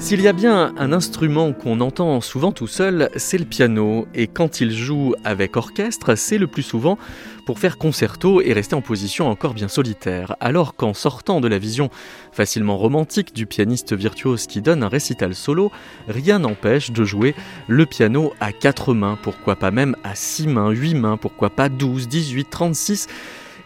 [0.00, 4.08] S'il y a bien un instrument qu'on entend souvent tout seul, c'est le piano.
[4.14, 6.98] Et quand il joue avec orchestre, c'est le plus souvent
[7.44, 10.36] pour faire concerto et rester en position encore bien solitaire.
[10.40, 11.90] Alors qu'en sortant de la vision
[12.32, 15.70] facilement romantique du pianiste virtuose qui donne un récital solo,
[16.08, 17.34] rien n'empêche de jouer
[17.68, 21.68] le piano à quatre mains, pourquoi pas même à six mains, huit mains, pourquoi pas
[21.68, 23.06] 12, 18, 36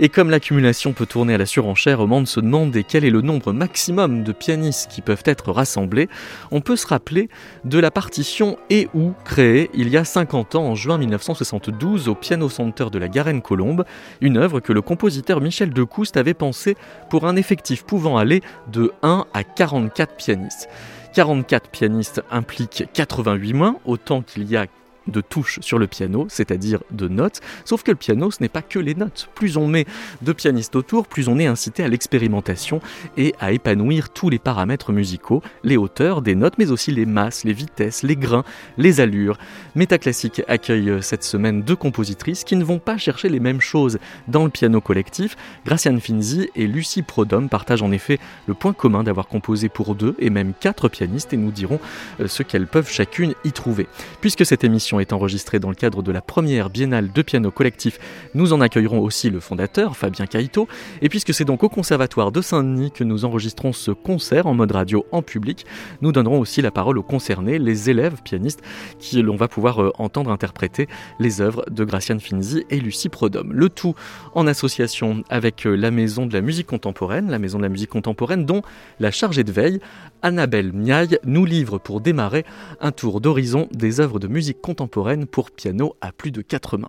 [0.01, 3.11] et comme l'accumulation peut tourner à la surenchère au moment de se demander quel est
[3.11, 6.09] le nombre maximum de pianistes qui peuvent être rassemblés,
[6.51, 7.29] on peut se rappeler
[7.65, 12.15] de la partition et ou créée il y a 50 ans en juin 1972 au
[12.15, 13.85] Piano Center de la Garenne-Colombe,
[14.21, 16.77] une œuvre que le compositeur Michel Decouste avait pensée
[17.11, 20.69] pour un effectif pouvant aller de 1 à 44 pianistes.
[21.15, 24.67] 44 pianistes impliquent 88 mains, autant qu'il y a
[25.07, 28.63] de touches sur le piano, c'est-à-dire de notes, sauf que le piano ce n'est pas
[28.63, 29.29] que les notes.
[29.35, 29.87] Plus on met
[30.23, 32.81] de pianistes autour, plus on est incité à l'expérimentation
[33.17, 37.45] et à épanouir tous les paramètres musicaux, les hauteurs des notes, mais aussi les masses,
[37.45, 38.45] les vitesses, les grains,
[38.79, 39.39] les allures.
[39.75, 43.99] Métaclassique accueille euh, cette semaine deux compositrices qui ne vont pas chercher les mêmes choses
[44.29, 45.37] dans le piano collectif.
[45.65, 50.15] Graciane Finzi et Lucie Prodhomme partagent en effet le point commun d'avoir composé pour deux
[50.19, 51.81] et même quatre pianistes et nous dirons
[52.21, 53.87] euh, ce qu'elles peuvent chacune y trouver.
[54.21, 57.99] Puisque cette émission est enregistrée dans le cadre de la première biennale de piano collectif,
[58.35, 60.69] nous en accueillerons aussi le fondateur, Fabien Caïto.
[61.03, 64.73] Et puisque c'est donc au Conservatoire de Saint-Denis que nous enregistrons ce concert en mode
[64.73, 65.67] radio en public,
[66.03, 68.61] nous donnerons aussi la parole aux concernés, les élèves pianistes,
[68.99, 73.53] qui l'on va pouvoir euh, entendre interpréter les œuvres de Graciane Finzi et Lucie Prodhomme.
[73.53, 73.95] Le tout
[74.35, 77.91] en association avec euh, la Maison de la musique contemporaine, la Maison de la musique
[77.91, 78.63] contemporaine dont
[79.01, 79.81] la chargée de veille,
[80.23, 82.45] Annabelle Miaille, nous livre pour démarrer
[82.81, 86.89] un tour d'horizon des œuvres de musique contemporaine pour piano à plus de quatre mains.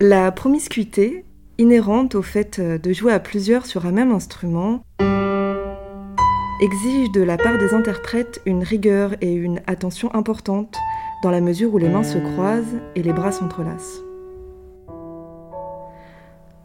[0.00, 1.24] La promiscuité,
[1.58, 4.84] inhérente au fait de jouer à plusieurs sur un même instrument,
[6.60, 10.76] exige de la part des interprètes une rigueur et une attention importante
[11.22, 14.07] dans la mesure où les mains se croisent et les bras s'entrelacent.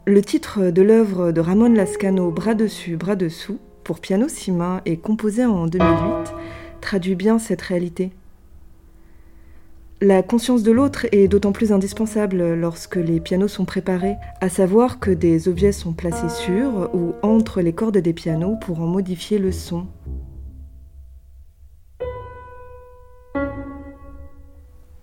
[0.06, 4.52] Le titre de l'œuvre de Ramon Lascano, Bras dessus, bras dessous, pour piano six
[4.86, 6.34] et composé en 2008,
[6.81, 8.12] traduit bien cette réalité.
[10.02, 15.00] La conscience de l'autre est d'autant plus indispensable lorsque les pianos sont préparés, à savoir
[15.00, 19.40] que des objets sont placés sur ou entre les cordes des pianos pour en modifier
[19.40, 19.88] le son.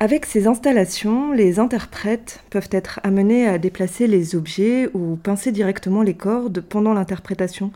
[0.03, 6.01] Avec ces installations, les interprètes peuvent être amenés à déplacer les objets ou pincer directement
[6.01, 7.71] les cordes pendant l'interprétation,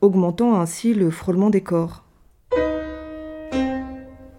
[0.00, 2.02] augmentant ainsi le frôlement des corps.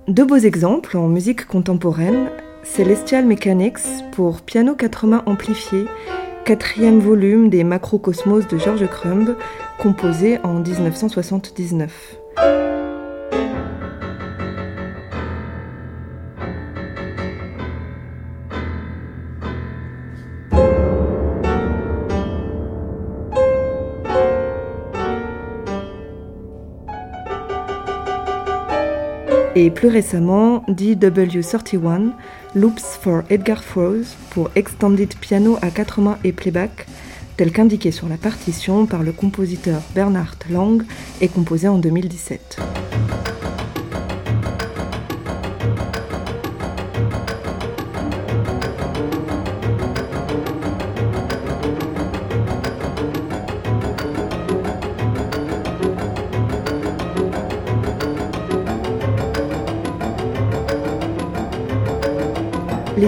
[0.08, 2.32] Deux beaux exemples en musique contemporaine,
[2.64, 5.86] Celestial Mechanics pour piano quatre mains amplifié,
[6.44, 9.36] quatrième volume des Macrocosmos de George Crumb,
[9.78, 12.18] composé en 1979.
[29.58, 32.12] Et plus récemment DW31
[32.54, 36.86] Loops for Edgar Froese pour Extended Piano à quatre mains et playback,
[37.38, 40.84] tel qu'indiqué sur la partition par le compositeur Bernard Lang
[41.22, 42.60] et composé en 2017.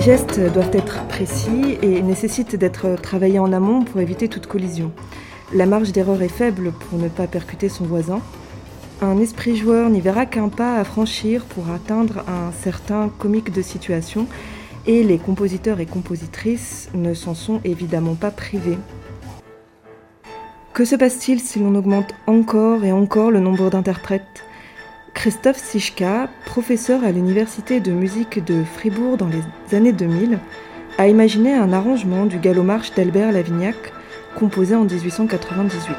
[0.09, 4.91] Gestes doivent être précis et nécessitent d'être travaillés en amont pour éviter toute collision.
[5.53, 8.19] La marge d'erreur est faible pour ne pas percuter son voisin.
[9.03, 13.61] Un esprit joueur n'y verra qu'un pas à franchir pour atteindre un certain comique de
[13.61, 14.25] situation
[14.87, 18.79] et les compositeurs et compositrices ne s'en sont évidemment pas privés.
[20.73, 24.43] Que se passe-t-il si l'on augmente encore et encore le nombre d'interprètes?
[25.19, 30.39] Christophe Sichka, professeur à l'université de musique de Fribourg dans les années 2000,
[30.97, 33.75] a imaginé un arrangement du Gallomarche d'Albert Lavignac,
[34.37, 35.93] composé en 1898.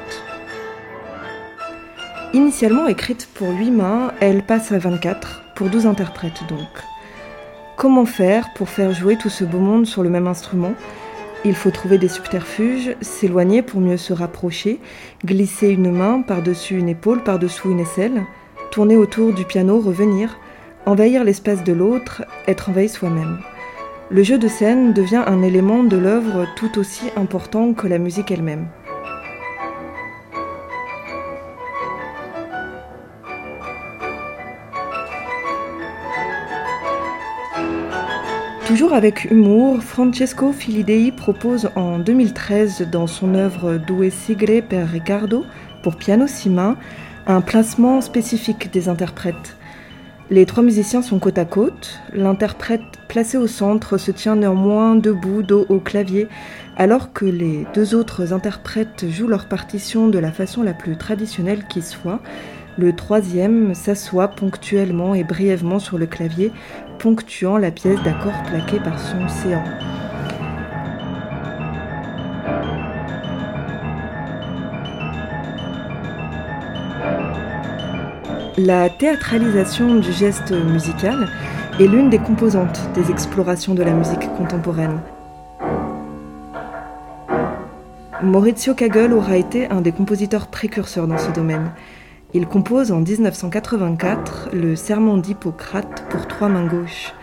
[2.32, 6.82] Initialement écrite pour 8 mains, elle passe à 24, pour 12 interprètes donc.
[7.76, 10.72] Comment faire pour faire jouer tout ce beau monde sur le même instrument?
[11.44, 14.80] Il faut trouver des subterfuges, s'éloigner pour mieux se rapprocher,
[15.26, 18.22] glisser une main par-dessus une épaule, par-dessous une aisselle,
[18.70, 20.38] tourner autour du piano, revenir,
[20.86, 23.38] envahir l'espace de l'autre, être envahi soi-même.
[24.10, 28.30] Le jeu de scène devient un élément de l'œuvre tout aussi important que la musique
[28.30, 28.68] elle-même.
[38.66, 45.44] Toujours avec humour, Francesco Filidei propose en 2013 dans son œuvre Due Sigre per Riccardo
[45.82, 46.76] pour piano six mains
[47.30, 49.56] un placement spécifique des interprètes.
[50.30, 52.00] Les trois musiciens sont côte à côte.
[52.12, 56.28] L'interprète placé au centre se tient néanmoins debout, dos au clavier,
[56.76, 61.64] alors que les deux autres interprètes jouent leur partition de la façon la plus traditionnelle
[61.68, 62.20] qui soit.
[62.78, 66.52] Le troisième s'assoit ponctuellement et brièvement sur le clavier,
[66.98, 69.64] ponctuant la pièce d'accords plaquée par son séant.
[78.62, 81.28] La théâtralisation du geste musical
[81.80, 85.00] est l'une des composantes des explorations de la musique contemporaine.
[88.22, 91.70] Maurizio Kagel aura été un des compositeurs précurseurs dans ce domaine.
[92.34, 97.14] Il compose en 1984 le Serment d'Hippocrate pour trois mains gauches.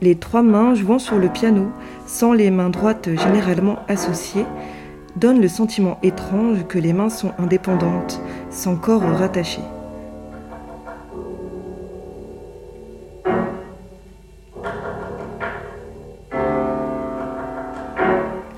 [0.00, 1.72] Les trois mains jouant sur le piano,
[2.06, 4.46] sans les mains droites généralement associées,
[5.16, 8.20] donnent le sentiment étrange que les mains sont indépendantes,
[8.50, 9.60] sans corps rattaché.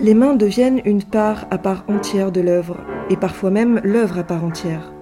[0.03, 2.79] Les mains deviennent une part à part entière de l'œuvre,
[3.11, 4.95] et parfois même l'œuvre à part entière.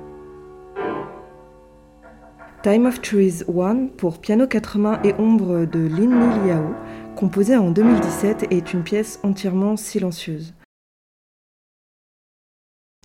[2.64, 6.74] Time of Trees 1 pour piano quatre mains et ombre de Lin Liao,
[7.14, 10.52] composée en 2017, est une pièce entièrement silencieuse.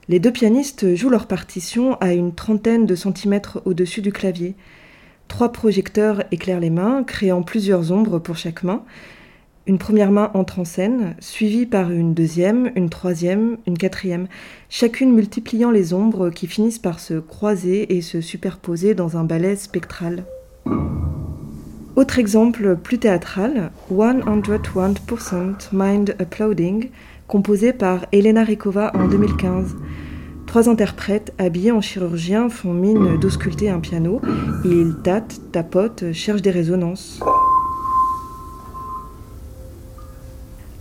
[0.07, 4.55] Les deux pianistes jouent leur partition à une trentaine de centimètres au-dessus du clavier.
[5.27, 8.83] Trois projecteurs éclairent les mains, créant plusieurs ombres pour chaque main,
[9.65, 14.27] une première main entre en scène, suivie par une deuxième, une troisième, une quatrième,
[14.69, 19.55] chacune multipliant les ombres qui finissent par se croiser et se superposer dans un ballet
[19.55, 20.25] spectral.
[21.95, 26.89] Autre exemple plus théâtral, 101% Mind Applauding,
[27.27, 29.75] composé par Elena Rikova en 2015.
[30.45, 34.21] Trois interprètes habillés en chirurgien font mine d'ausculter un piano.
[34.65, 37.19] Ils tâtent, tapotent, cherchent des résonances.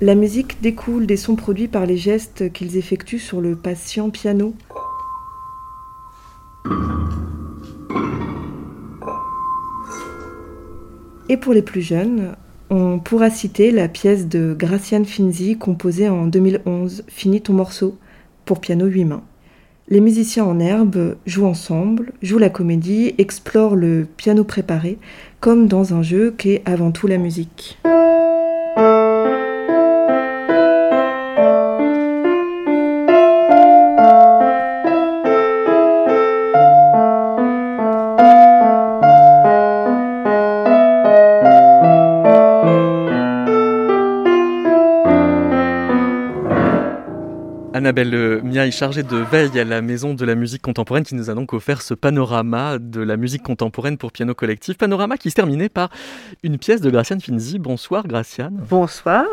[0.03, 4.53] La musique découle des sons produits par les gestes qu'ils effectuent sur le patient piano.
[11.29, 12.35] Et pour les plus jeunes,
[12.69, 17.97] on pourra citer la pièce de Graciane Finzi composée en 2011, Finis ton morceau,
[18.45, 19.23] pour piano huit mains.
[19.87, 24.99] Les musiciens en herbe jouent ensemble, jouent la comédie, explorent le piano préparé,
[25.39, 27.79] comme dans un jeu qu'est avant tout la musique.
[47.93, 51.31] Annabelle Mia est chargée de veille à la Maison de la musique contemporaine qui nous
[51.31, 54.77] a donc offert ce panorama de la musique contemporaine pour piano collectif.
[54.77, 55.89] Panorama qui se terminait par
[56.43, 57.59] une pièce de Graciane Finzi.
[57.59, 58.63] Bonsoir Graciane.
[58.69, 59.25] Bonsoir.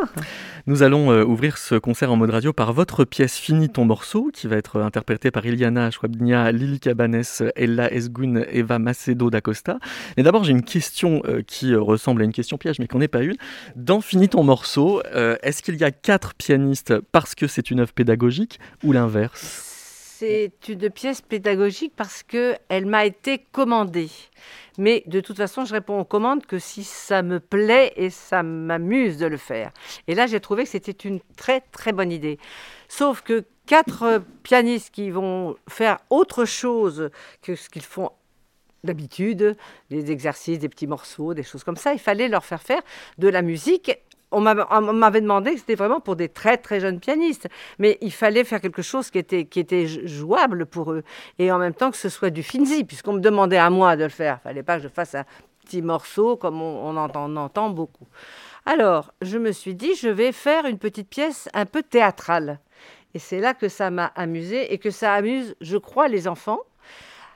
[0.68, 4.30] Nous allons euh, ouvrir ce concert en mode radio par votre pièce Fini ton morceau
[4.34, 7.24] qui va être interprétée par Iliana Schwabnia, Lily Cabanes,
[7.58, 9.80] Ella Esgun, Eva Macedo d'Acosta.
[10.16, 13.00] Mais d'abord j'ai une question euh, qui euh, ressemble à une question piège mais qu'on
[13.00, 13.36] n'est pas une.
[13.76, 15.02] Dans Fini ton morceau,
[15.44, 19.09] est-ce qu'il y a quatre pianistes parce que c'est une œuvre pédagogique ou l'inverse?
[20.20, 24.10] C'est une pièce pédagogique parce qu'elle m'a été commandée.
[24.78, 28.44] Mais de toute façon, je réponds aux commandes que si ça me plaît et ça
[28.44, 29.72] m'amuse de le faire.
[30.08, 32.38] Et là, j'ai trouvé que c'était une très très bonne idée.
[32.90, 37.12] Sauf que quatre pianistes qui vont faire autre chose
[37.42, 38.12] que ce qu'ils font
[38.84, 39.56] d'habitude,
[39.90, 42.82] des exercices, des petits morceaux, des choses comme ça, il fallait leur faire faire
[43.20, 43.98] de la musique
[44.32, 48.44] on m'avait demandé que c'était vraiment pour des très très jeunes pianistes, mais il fallait
[48.44, 51.04] faire quelque chose qui était, jouable pour eux,
[51.38, 54.04] et en même temps que ce soit du finzi, puisqu'on me demandait à moi de
[54.04, 54.40] le faire.
[54.42, 55.26] Il fallait pas que je fasse un
[55.66, 58.08] petit morceau comme on, entend, entend beaucoup.
[58.66, 62.60] Alors, je me suis dit, je vais faire une petite pièce un peu théâtrale.
[63.14, 66.60] Et c'est là que ça m'a amusé et que ça amuse, je crois, les enfants.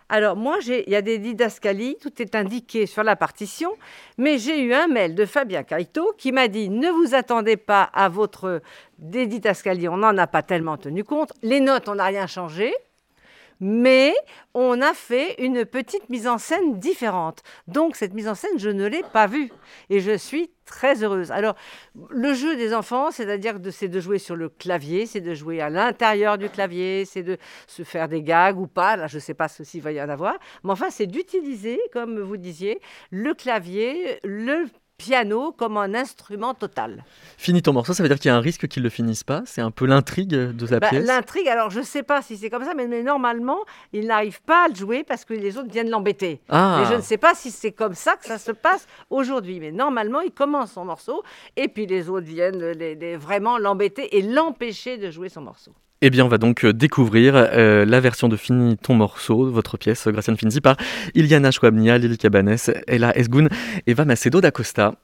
[0.09, 3.71] Alors moi, il y a des didascalies, tout est indiqué sur la partition,
[4.17, 7.83] mais j'ai eu un mail de Fabien Caito qui m'a dit ne vous attendez pas
[7.83, 8.61] à votre
[8.99, 11.33] des didascalies, on n'en a pas tellement tenu compte.
[11.41, 12.73] Les notes, on n'a rien changé
[13.59, 14.13] mais
[14.53, 17.41] on a fait une petite mise en scène différente.
[17.67, 19.51] Donc cette mise en scène, je ne l'ai pas vue
[19.89, 21.31] et je suis très heureuse.
[21.31, 21.55] Alors
[22.09, 25.69] le jeu des enfants, c'est-à-dire c'est de jouer sur le clavier, c'est de jouer à
[25.69, 28.95] l'intérieur du clavier, c'est de se faire des gags ou pas.
[28.95, 32.19] Là, je ne sais pas s'il va y en avoir, mais enfin c'est d'utiliser, comme
[32.19, 32.79] vous disiez,
[33.11, 34.65] le clavier, le
[35.03, 37.03] piano comme un instrument total.
[37.37, 39.23] Fini ton morceau, ça veut dire qu'il y a un risque qu'il ne le finisse
[39.23, 42.21] pas C'est un peu l'intrigue de la bah, pièce L'intrigue, alors je ne sais pas
[42.21, 43.59] si c'est comme ça, mais, normalement,
[43.91, 46.39] il n'arrive pas à le jouer parce que les autres viennent l'embêter.
[46.47, 46.79] Ah.
[46.79, 49.59] Mais je ne sais pas si c'est comme ça que ça se passe aujourd'hui.
[49.59, 51.23] Mais normalement, il commence son morceau
[51.57, 55.73] et puis les autres viennent vraiment l'embêter et l'empêcher de jouer son morceau.
[56.01, 59.77] Eh bien, on va donc euh, découvrir euh, la version de Fini ton morceau, votre
[59.77, 60.75] pièce, Graciane Finzi, par
[61.15, 62.57] Iliana Chouabnia, Lily Cabanes,
[62.87, 63.47] Ella Esgoun,
[63.87, 64.95] Eva Macedo d'Acosta.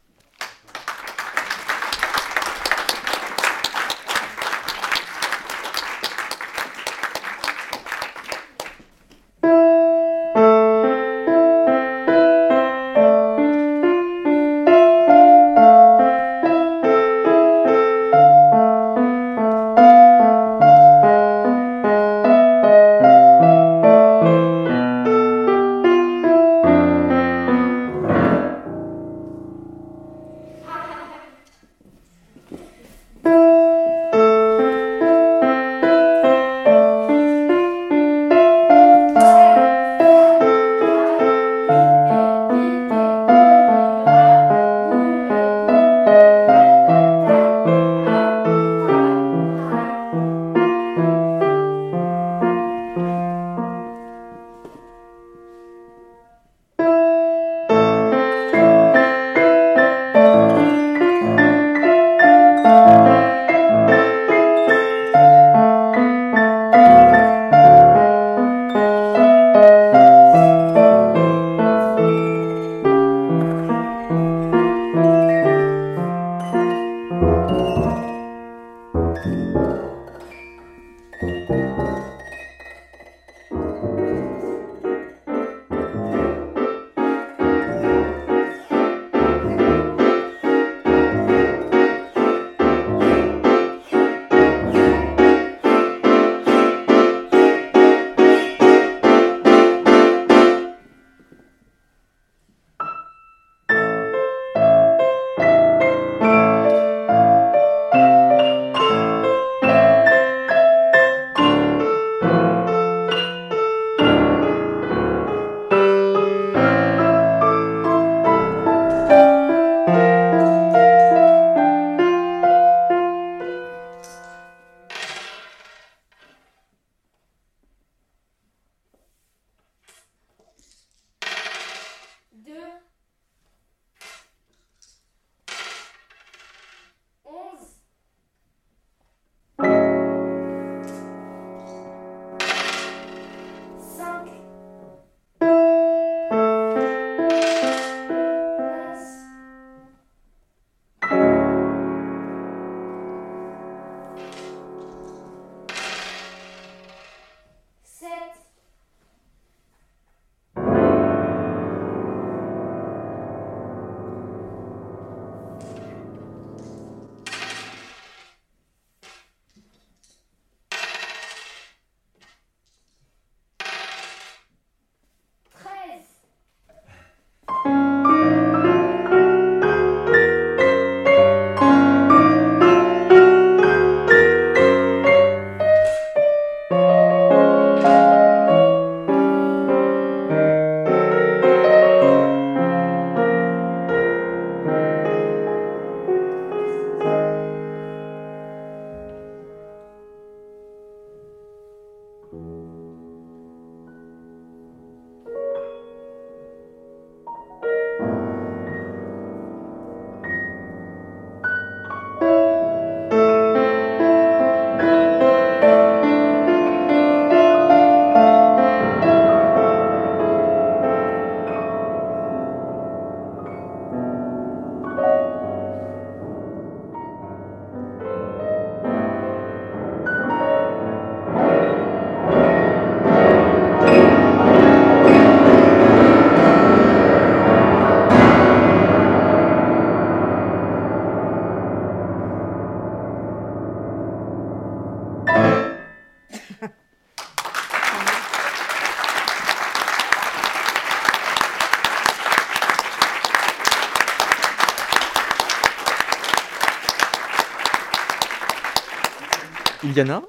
[259.90, 260.22] Iliana,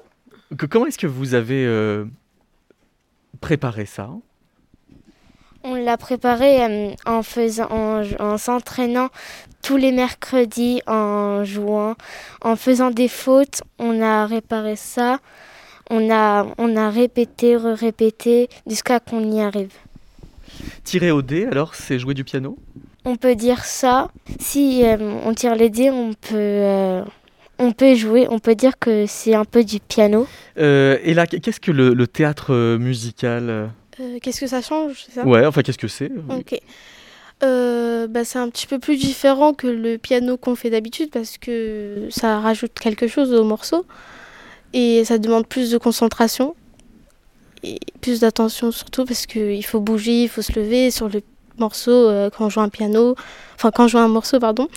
[0.57, 2.05] que, comment est-ce que vous avez euh,
[3.39, 4.09] préparé ça?
[5.63, 9.09] On l'a préparé euh, en faisant, en, en s'entraînant
[9.61, 11.93] tous les mercredis, en jouant,
[12.41, 13.61] en faisant des fautes.
[13.77, 15.19] On a réparé ça.
[15.91, 19.73] On a, on a répété, répété jusqu'à qu'on y arrive.
[20.83, 22.57] Tirer au dé, alors, c'est jouer du piano?
[23.05, 24.09] On peut dire ça.
[24.39, 27.03] Si euh, on tire les dés, on peut,
[27.61, 28.27] on peut jouer.
[28.29, 30.27] On peut dire que c'est un peu du piano.
[30.57, 33.67] Euh, Et là, qu'est-ce que le, le théâtre euh, musical euh,
[34.21, 35.25] Qu'est-ce que ça change, ça?
[35.25, 36.11] Ouais, enfin, qu'est-ce que c'est?
[36.29, 36.59] Ok.
[37.43, 41.37] Euh, bah, c'est un petit peu plus différent que le piano qu'on fait d'habitude parce
[41.39, 43.85] que ça rajoute quelque chose au morceau
[44.73, 46.55] et ça demande plus de concentration
[47.63, 51.21] et plus d'attention surtout parce qu'il faut bouger, il faut se lever sur le
[51.57, 53.15] morceau euh, quand on joue un piano,
[53.55, 54.67] enfin quand on joue un morceau pardon,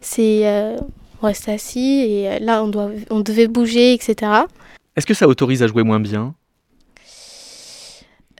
[0.00, 0.76] c'est euh,
[1.24, 4.30] on reste assis et euh, là on doit on devait bouger etc.
[4.94, 6.34] Est-ce que ça autorise à jouer moins bien?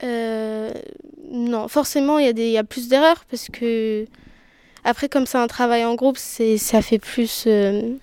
[0.03, 0.71] Euh,
[1.31, 4.05] non, forcément, il y, a des- y a plus d'erreurs parce que
[4.83, 7.45] après, comme c'est un travail en groupe, c'est ça fait plus.
[7.47, 7.93] euh,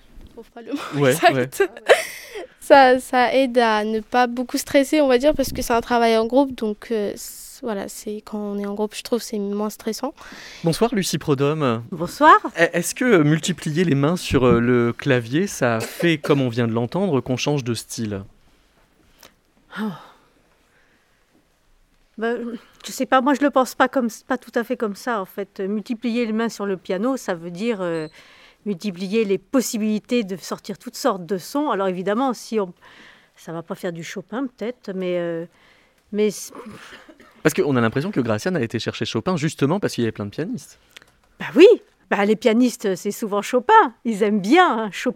[0.95, 1.15] Ouais,
[2.59, 5.81] ça, ça aide à ne pas beaucoup stresser, on va dire, parce que c'est un
[5.81, 6.53] travail en groupe.
[6.55, 7.13] Donc euh,
[7.63, 10.13] voilà, c'est quand on est en groupe, je trouve, c'est moins stressant.
[10.63, 11.83] Bonsoir, Lucie Prodhomme.
[11.91, 12.35] Bonsoir.
[12.59, 16.49] E- Est-ce que euh, multiplier les mains sur euh, le clavier, ça fait, comme on
[16.49, 18.23] vient de l'entendre, qu'on change de style?
[22.17, 22.39] Ben,
[22.85, 25.19] je sais pas, moi je le pense pas comme pas tout à fait comme ça
[25.19, 25.59] en fait.
[25.59, 28.07] Multiplier les mains sur le piano, ça veut dire euh,
[28.67, 31.71] multiplier les possibilités de sortir toutes sortes de sons.
[31.71, 32.71] Alors évidemment, si on
[33.35, 35.45] ça va pas faire du Chopin peut-être, mais euh,
[36.11, 36.29] mais
[37.43, 40.13] Parce qu'on a l'impression que Graciane a été chercher Chopin justement parce qu'il y avait
[40.13, 40.79] plein de pianistes.
[41.39, 41.67] bah oui,
[42.09, 45.11] bah les pianistes c'est souvent Chopin, ils aiment bien hein,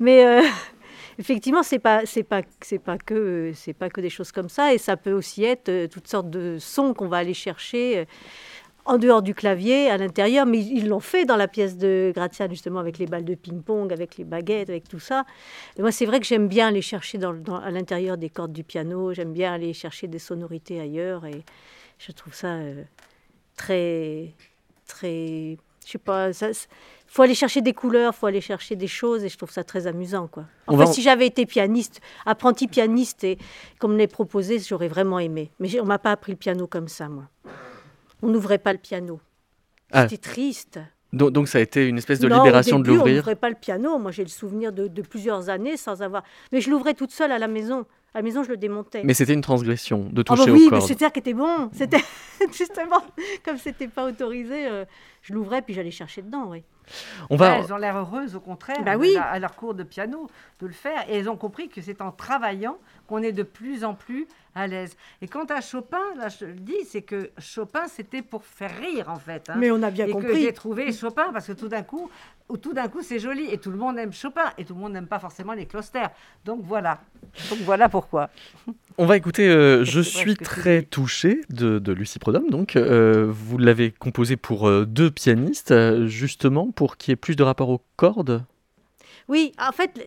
[0.00, 0.42] mais euh,
[1.18, 4.72] effectivement c'est pas c'est pas c'est pas que c'est pas que des choses comme ça.
[4.72, 8.04] Et ça peut aussi être euh, toutes sortes de sons qu'on va aller chercher euh,
[8.86, 12.54] en dehors du clavier à l'intérieur mais ils l'ont fait dans la pièce de Graziani
[12.54, 15.24] justement avec les balles de ping-pong avec les baguettes avec tout ça
[15.78, 18.52] et moi c'est vrai que j'aime bien aller chercher dans, dans- à l'intérieur des cordes
[18.52, 21.42] du piano j'aime bien aller chercher des sonorités ailleurs et
[21.98, 22.82] je trouve ça euh,
[23.56, 24.32] très
[24.86, 26.48] très je sais pas ça,
[27.06, 29.86] faut aller chercher des couleurs faut aller chercher des choses et je trouve ça très
[29.86, 33.36] amusant quoi Enfin, en- si j'avais été pianiste, apprenti pianiste, et
[33.78, 35.50] comme me l'est proposé, j'aurais vraiment aimé.
[35.60, 37.24] Mais on m'a pas appris le piano comme ça, moi.
[38.24, 39.20] On n'ouvrait pas le piano.
[39.92, 40.08] Ah.
[40.08, 40.80] C'était triste.
[41.12, 43.16] Donc, donc ça a été une espèce de Non, au libération de début, On l'ouvrir.
[43.18, 43.98] n'ouvrait pas le piano.
[43.98, 46.24] Moi, j'ai le souvenir de, de plusieurs années sans avoir.
[46.50, 47.86] Mais je l'ouvrais toute seule à la maison.
[48.14, 49.02] À la maison, je le démontais.
[49.04, 50.88] Mais c'était une transgression de Ah toucher bah oui, aux mais cordes.
[50.88, 51.68] c'était ça qui était bon.
[51.72, 51.98] C'était
[52.52, 53.02] justement
[53.44, 54.84] comme c'était pas autorisé, euh,
[55.22, 56.62] je l'ouvrais puis j'allais chercher dedans, oui.
[57.30, 57.58] On va...
[57.58, 59.16] Elles ont l'air heureuses, au contraire, Bah oui.
[59.16, 60.28] à leur cours de piano,
[60.60, 61.04] de le faire.
[61.08, 62.76] Et elles ont compris que c'est en travaillant
[63.08, 64.96] qu'on est de plus en plus à l'aise.
[65.22, 69.08] Et quant à Chopin, là, je le dis, c'est que Chopin, c'était pour faire rire,
[69.10, 69.48] en fait.
[69.50, 69.54] hein.
[69.58, 70.42] Mais on a bien et que compris.
[70.42, 72.08] j'ai trouvé Chopin, parce que tout d'un coup,
[72.48, 73.46] ou tout d'un coup, c'est joli.
[73.50, 74.52] Et tout le monde aime Chopin.
[74.58, 76.10] Et tout le monde n'aime pas forcément les cloisters.
[76.44, 77.00] Donc voilà.
[77.50, 78.30] Donc voilà pourquoi.
[78.98, 82.48] On va écouter euh, Je suis que très touché de, de Lucie Prodhomme.
[82.48, 85.74] Donc, euh, vous l'avez composé pour euh, deux pianistes,
[86.06, 88.44] justement pour qu'il y ait plus de rapport aux cordes?
[89.28, 90.06] Oui, en fait,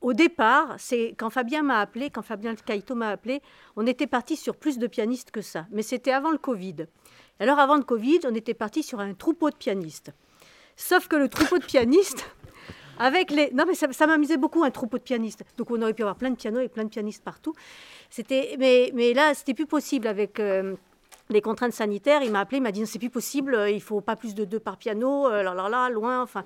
[0.00, 3.40] au départ, c'est quand Fabien m'a appelé, quand Fabien Caïto m'a appelé,
[3.76, 5.66] on était parti sur plus de pianistes que ça.
[5.70, 6.86] Mais c'était avant le Covid.
[7.40, 10.12] Alors avant le Covid, on était parti sur un troupeau de pianistes.
[10.76, 12.28] Sauf que le troupeau de pianistes,
[12.98, 13.50] avec les...
[13.52, 15.44] Non mais ça, ça m'amusait beaucoup, un troupeau de pianistes.
[15.56, 17.54] Donc on aurait pu avoir plein de pianos et plein de pianistes partout.
[18.10, 18.56] C'était...
[18.58, 20.40] Mais, mais là, c'était plus possible avec...
[20.40, 20.74] euh,
[21.30, 24.00] les contraintes sanitaires, il m'a appelé, il m'a dit c'est plus possible, euh, il faut
[24.00, 26.44] pas plus de deux par piano, euh, là là là, loin, enfin,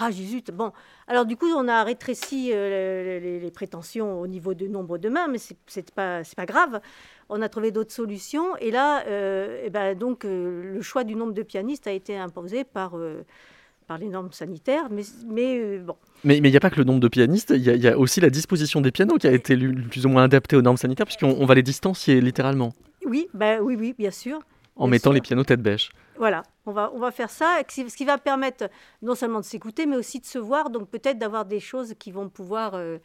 [0.00, 0.72] ah Jésus, bon,
[1.06, 5.08] alors du coup, on a rétréci euh, les, les prétentions au niveau du nombre de
[5.08, 6.80] mains, mais c'est c'est pas grave.
[7.28, 11.14] On a trouvé d'autres solutions et là, euh, eh ben, donc euh, le choix du
[11.14, 12.92] nombre de pianistes a été imposé par
[13.86, 16.76] par les normes sanitaires, mais mais euh, bon, Mais mais il n'y a pas que
[16.76, 19.18] le nombre de pianistes, il y, a- il y a aussi la disposition des pianos
[19.18, 21.62] qui a été lu- plus ou moins adaptée aux normes sanitaires, puisqu'on on va les
[21.62, 22.72] distancier littéralement,
[23.04, 24.38] oui, ben oui, oui, bien sûr.
[24.80, 25.12] En Bien mettant sûr.
[25.14, 25.90] les pianos tête bêche.
[26.18, 28.68] Voilà, on va, on va faire ça, ce qui- va permettre
[29.02, 32.10] non seulement de s'écouter, mais aussi de se voir, donc peut-être d'avoir des choses qui
[32.12, 32.98] vont pouvoir euh,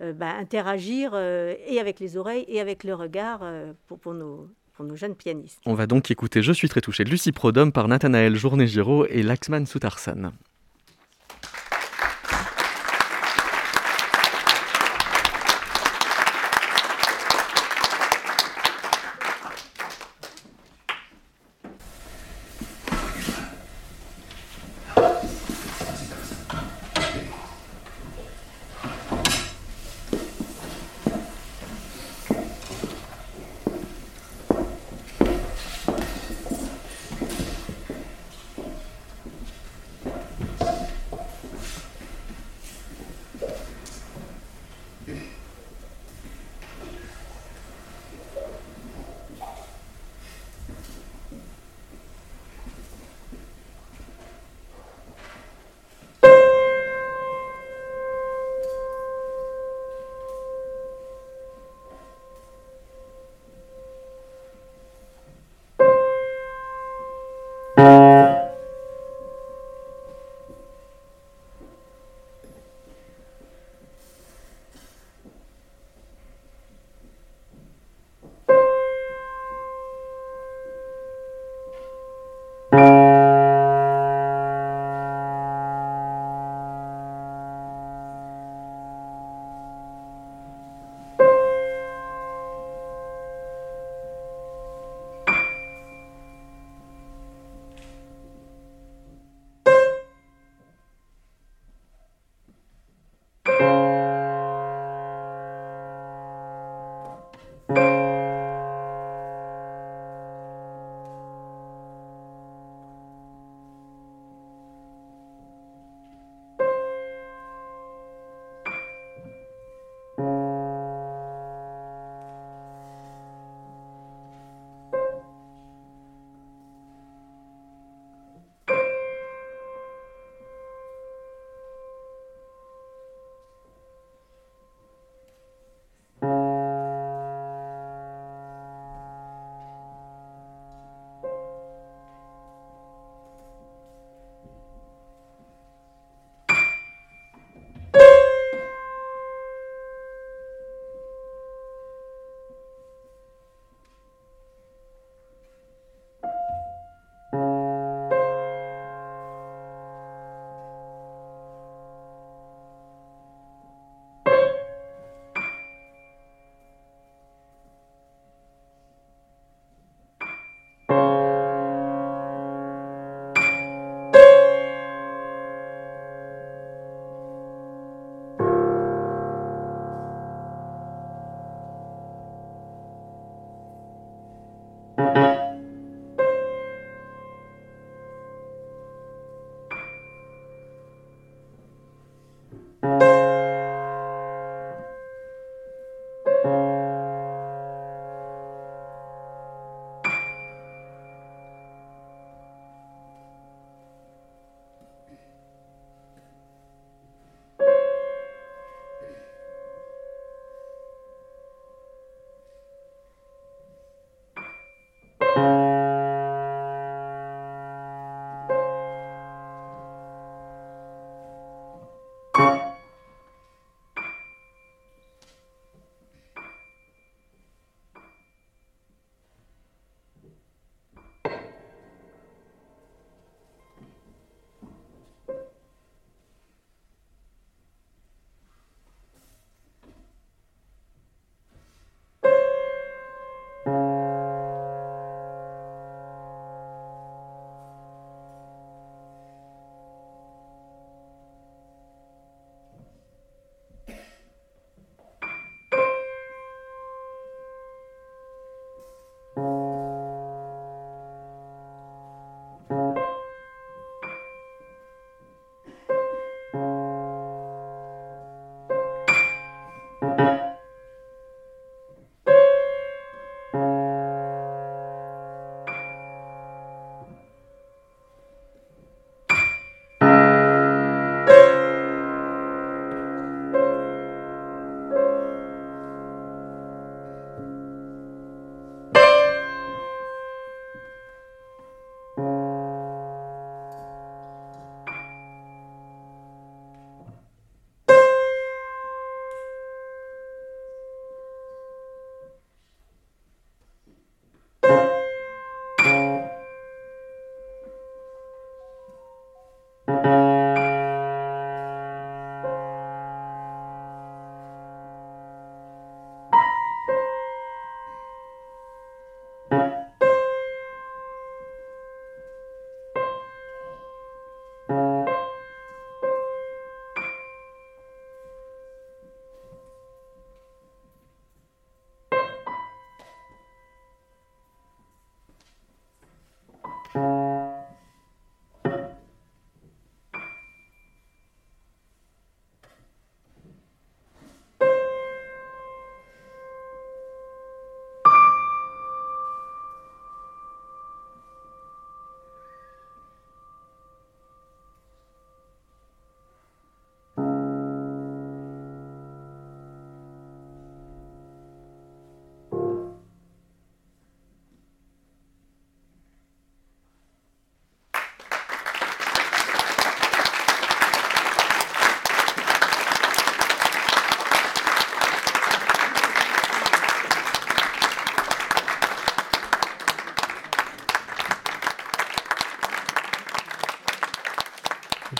[0.00, 3.40] euh, bah, interagir euh, et avec les oreilles et avec le regard
[3.86, 5.60] pour, pour nos, pour nos jeunes pianistes.
[5.66, 9.22] On va donc écouter Je suis très touché de Lucie Prodhomme par Nathanaël Journet-Giraud et
[9.22, 10.32] Laxman Souttarsan.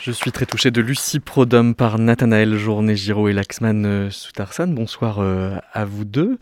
[0.05, 4.67] Je suis très touché de Lucie Prodhomme par Nathanaël Journet Giraud et Laxman euh, Soutarsan.
[4.67, 6.41] Bonsoir euh, à vous deux.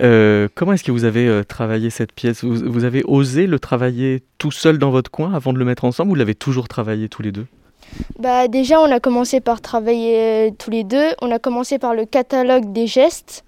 [0.00, 2.42] Euh, comment est-ce que vous avez travaillé cette pièce?
[2.42, 6.12] Vous, avez osé le travailler tout seul dans votre coin avant de le mettre ensemble
[6.12, 7.44] ou l'avez toujours travaillé tous les deux?
[8.18, 11.10] Bah déjà on a commencé par travailler tous les deux.
[11.20, 13.44] On a commencé par le catalogue des gestes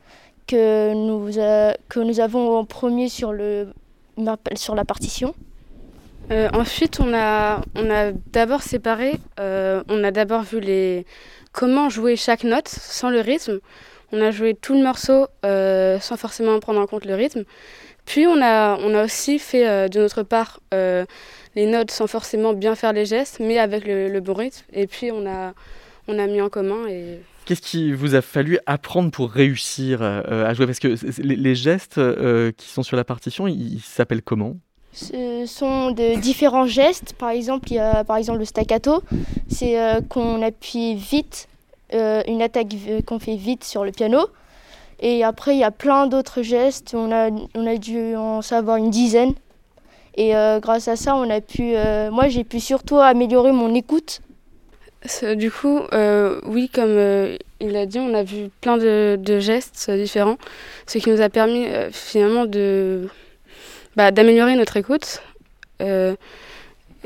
[0.47, 1.33] que nous,
[1.89, 3.69] que nous avons en premier sur, le,
[4.55, 5.35] sur la partition.
[6.33, 7.63] Euh, ensuite, on a,
[8.33, 10.61] d'abord séparé, euh, on a d'abord vu
[11.53, 13.61] comment jouer chaque note sans le rythme.
[14.13, 17.45] On a joué tout le morceau euh, sans forcément prendre en compte le rythme.
[18.05, 23.05] Puis on a, aussi fait de notre part les notes sans forcément bien faire les
[23.05, 24.65] gestes, mais avec le, bon rythme.
[24.73, 25.55] Et puis on a,
[26.09, 26.85] mis en commun.
[27.45, 30.67] Qu'est-ce qui vous a fallu apprendre pour réussir à jouer?
[30.67, 32.01] Parce que les, gestes
[32.57, 34.57] qui sont sur la partition, ils s'appellent comment?
[34.97, 37.13] Ce sont de différents gestes.
[37.13, 39.03] Par exemple, il y a par exemple le staccato,
[39.47, 41.49] c'est euh, qu'on appuie vite,
[41.93, 42.69] euh, une attaque
[43.07, 44.27] qu'on fait vite sur le piano.
[45.01, 46.95] Et après, il y a plein d'autres gestes.
[46.95, 49.35] On a, on a dû en savoir une dizaine.
[50.17, 51.75] Et euh, grâce à ça, on a pu,
[52.11, 54.23] moi, j'ai pu surtout améliorer mon écoute.
[55.37, 55.81] Du coup,
[56.47, 60.39] oui, comme il a dit, on a vu plein de, de gestes différents,
[60.87, 63.11] ce qui nous a permis finalement de
[63.97, 65.23] bah, d'améliorer notre écoute.
[65.81, 66.15] Euh,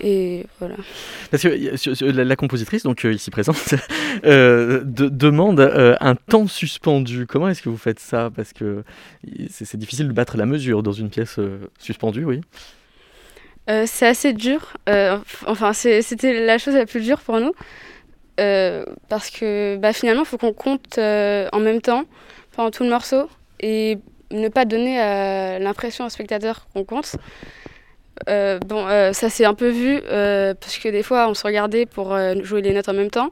[0.03, 0.77] et voilà.
[1.31, 3.75] Parce que la, compositrice, donc euh, ici présente,
[4.25, 5.61] euh, demande
[6.01, 7.27] un temps suspendu.
[7.27, 8.31] Comment est-ce que vous faites ça?
[8.35, 8.83] Parce que
[9.51, 11.39] c'est difficile de battre la mesure dans une pièce
[11.79, 12.41] suspendue, oui.
[13.87, 14.77] c'est assez dur.
[15.47, 17.53] enfin, c'était la chose la plus dure pour nous.
[18.37, 22.05] parce que bah, finalement, il faut qu'on compte en même temps
[22.57, 23.29] pendant tout le morceau.
[23.63, 23.99] Et
[24.31, 27.17] ne pas donner euh, l'impression au spectateur qu'on compte.
[28.29, 31.87] Euh, bon, euh, ça s'est un peu vu parce que des fois on se regardait
[31.87, 33.31] pour jouer les notes en même temps,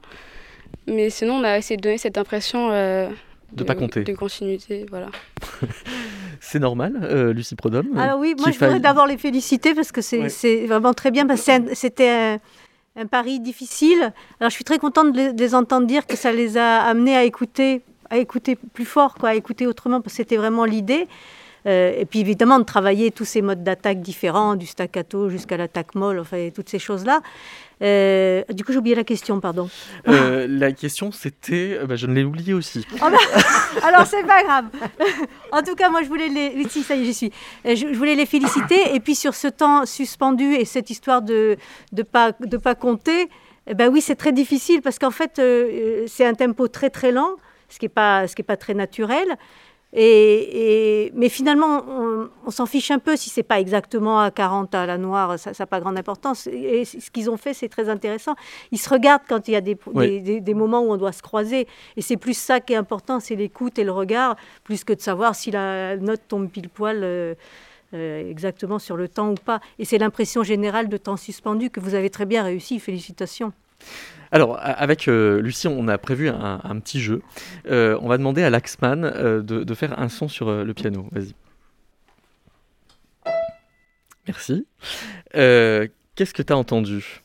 [0.86, 5.08] mais sinon on a essayé de donner cette impression de, pas compter, de continuité, voilà.
[6.40, 7.98] c'est normal, Lucie Prodhomme.
[7.98, 11.26] Alors oui, moi je voudrais d'abord les féliciter parce que c'est vraiment très bien.
[11.74, 12.38] C'était
[12.96, 14.12] un, pari difficile.
[14.40, 17.24] Alors je suis très contente de les entendre dire que ça les a amenés à
[17.24, 21.08] écouter à écouter plus fort, quoi, à écouter autrement, parce que c'était vraiment l'idée.
[21.66, 25.94] Euh, et puis évidemment de travailler tous ces modes d'attaque différents, du staccato jusqu'à l'attaque
[25.94, 27.20] molle, enfin toutes ces choses-là.
[27.80, 29.68] Euh, du coup, j'ai oublié la question, pardon.
[30.08, 32.84] Euh, la question, c'était, bah, je ne l'ai oublié aussi.
[32.94, 33.18] Oh, bah,
[33.84, 34.64] alors, c'est pas grave.
[35.52, 37.32] en tout cas, moi, je voulais les, si, ça y est, j'y suis.
[37.64, 38.94] Je, voulais les féliciter.
[38.94, 41.56] Et puis sur ce temps suspendu et cette histoire de
[41.92, 43.28] de pas de pas compter,
[43.68, 45.40] eh ben oui, c'est très difficile parce qu'en fait,
[46.06, 47.36] c'est un tempo très très lent
[47.68, 49.36] ce qui n'est pas, ce qui est pas très naturel.
[49.94, 51.82] Et, mais finalement,
[52.44, 55.52] on, s'en fiche un peu si c'est pas exactement à 40 à la noire, ça
[55.58, 56.46] n'a pas grande importance.
[56.46, 58.34] Et ce qu'ils ont fait, c'est très intéressant.
[58.70, 59.78] Ils se regardent quand il y a des,
[60.40, 61.66] des, moments où on doit se croiser.
[61.96, 65.00] Et c'est plus ça qui est important, c'est l'écoute et le regard, plus que de
[65.00, 67.00] savoir si la note tombe pile poil.
[67.02, 67.34] Euh,
[67.94, 69.60] euh, exactement sur le temps ou pas.
[69.78, 72.80] Et c'est l'impression générale de temps suspendu que vous avez très bien réussi.
[72.80, 73.54] Félicitations.
[74.30, 77.22] Alors, avec euh, Lucie, on a prévu un, petit jeu.
[77.70, 81.06] Euh, on va demander à Laxman euh, de, faire un son sur le piano.
[81.12, 81.34] Vas-y.
[84.26, 84.66] Merci.
[85.32, 87.22] Qu'est-ce que tu as entendu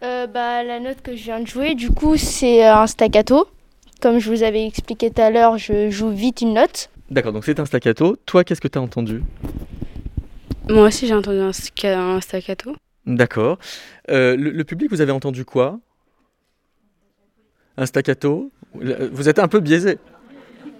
[0.00, 3.48] bah, La note que je viens de jouer, du coup, c'est un staccato.
[4.00, 6.88] Comme je vous avais expliqué tout à l'heure, je joue vite une note.
[7.10, 8.16] D'accord, donc c'est un staccato.
[8.24, 9.22] Toi, qu'est-ce que tu as entendu?
[10.68, 11.52] Moi aussi, j'ai entendu un,
[12.20, 12.74] staccato.
[13.06, 13.58] D'accord.
[14.08, 15.78] le, public, vous avez entendu quoi?
[17.80, 18.50] Un staccato.
[18.74, 19.98] Vous êtes un peu biaisé.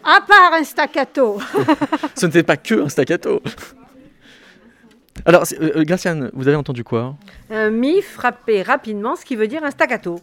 [0.05, 1.41] À part un staccato.
[2.15, 3.43] Ce n'était pas que un staccato.
[5.25, 7.17] Alors, euh, euh, Graciane, vous avez entendu quoi?
[7.51, 10.21] Un mi frappé rapidement, ce qui veut dire un staccato.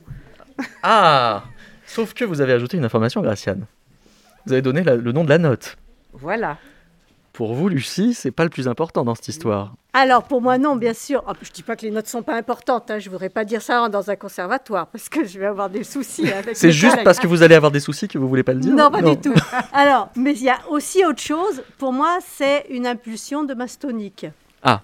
[0.81, 1.43] Ah
[1.85, 3.65] Sauf que vous avez ajouté une information, Graciane.
[4.45, 5.77] Vous avez donné le nom de la note.
[6.13, 6.57] Voilà.
[7.37, 9.75] Pour vous, Lucie, c'est pas le plus important dans cette histoire.
[9.93, 11.23] Alors pour moi non, bien sûr.
[11.27, 12.89] Je oh, je dis pas que les notes sont pas importantes.
[12.89, 12.97] Hein.
[12.97, 16.25] Je voudrais pas dire ça dans un conservatoire parce que je vais avoir des soucis.
[16.53, 18.73] C'est juste parce que vous allez avoir des soucis que vous voulez pas le dire.
[18.73, 19.35] Non, pas du tout.
[19.71, 21.61] Alors, mais il y a aussi autre chose.
[21.77, 24.25] Pour moi, c'est une impulsion de mastonique.
[24.63, 24.81] Ah.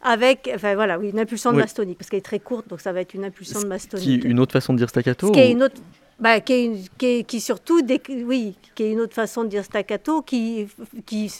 [0.00, 2.92] Avec, enfin voilà, oui, une impulsion de mastonique parce qu'elle est très courte, donc ça
[2.92, 4.22] va être une impulsion de mastonique.
[4.22, 5.26] Qui une autre façon de dire staccato.
[5.26, 5.80] Ce qui est une autre
[6.18, 7.80] bah, qui, qui, qui, surtout,
[8.24, 10.68] oui, qui est une autre façon de dire staccato, qui,
[11.06, 11.32] qui,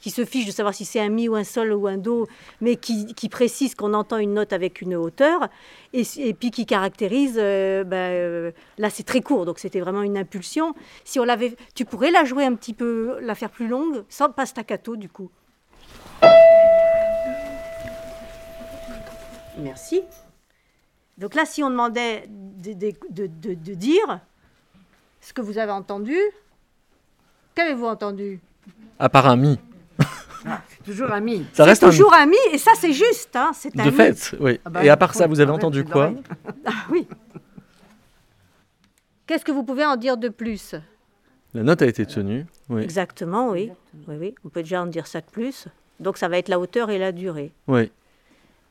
[0.00, 2.28] qui se fiche de savoir si c'est un mi ou un sol ou un do,
[2.60, 5.48] mais qui, qui précise qu'on entend une note avec une hauteur,
[5.92, 10.02] et, et puis qui caractérise, euh, bah, euh, là c'est très court, donc c'était vraiment
[10.02, 10.74] une impulsion.
[11.04, 14.30] Si on l'avait, tu pourrais la jouer un petit peu, la faire plus longue, sans
[14.30, 15.30] pas staccato du coup.
[19.58, 20.02] Merci.
[21.20, 24.20] Donc là, si on demandait de, de- de- de- de dire
[25.20, 26.16] ce que vous avez entendu,
[27.54, 28.40] qu'avez-vous entendu
[28.98, 29.58] À part un mi.
[30.84, 31.44] Toujours un mi.
[31.52, 33.96] Ça reste toujours un mi, et ça c'est juste, hein, c'est un De mi.
[33.96, 34.58] fait, oui.
[34.64, 36.12] Ah bah, Et à part ça, vous avez arrête entendu les quoi.
[36.64, 37.06] Ah oui.
[39.26, 40.74] Qu'est-ce que vous pouvez en dire de plus
[41.54, 42.46] La note a été tenue.
[42.70, 42.82] Oui.
[42.82, 43.70] Exactement, oui.
[44.08, 44.16] oui.
[44.18, 45.68] Oui, On peut déjà en dire ça de plus.
[46.00, 47.52] Donc ça va être la hauteur et la durée.
[47.68, 47.92] oui.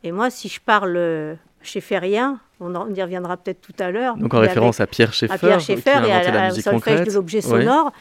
[0.01, 4.15] Et moi, si je parle Ferrien, on, en- on y reviendra peut-être tout à l'heure.
[4.17, 6.47] Donc en référence avec- à Pierre Schaeffer, à Pierre qui Schaeffer a et à la
[6.49, 7.07] musique solfège concrète.
[7.09, 7.49] de l'objet Oui.
[7.63, 7.91] sonore.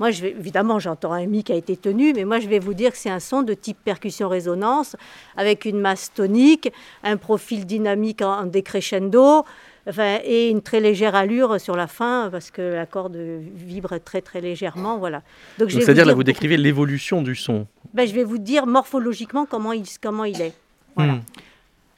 [0.00, 2.60] Moi, je vais, évidemment, j'entends un mi qui a été tenu, mais moi, je vais
[2.60, 4.94] vous dire que c'est un son de type percussion-résonance,
[5.36, 9.44] avec une masse tonique, un profil dynamique en, en décrescendo,
[9.88, 14.20] enfin, et une très légère allure sur la fin, parce que la corde vibre très,
[14.20, 14.98] très légèrement.
[14.98, 15.22] Voilà.
[15.58, 17.66] Donc, C'est-à-dire là, dire vous beaucoup- décrivez l'évolution du son.
[17.92, 20.52] ben, je vais vous dire morphologiquement comment il, comment il est.
[20.94, 21.14] Voilà.
[21.14, 21.20] Hmm.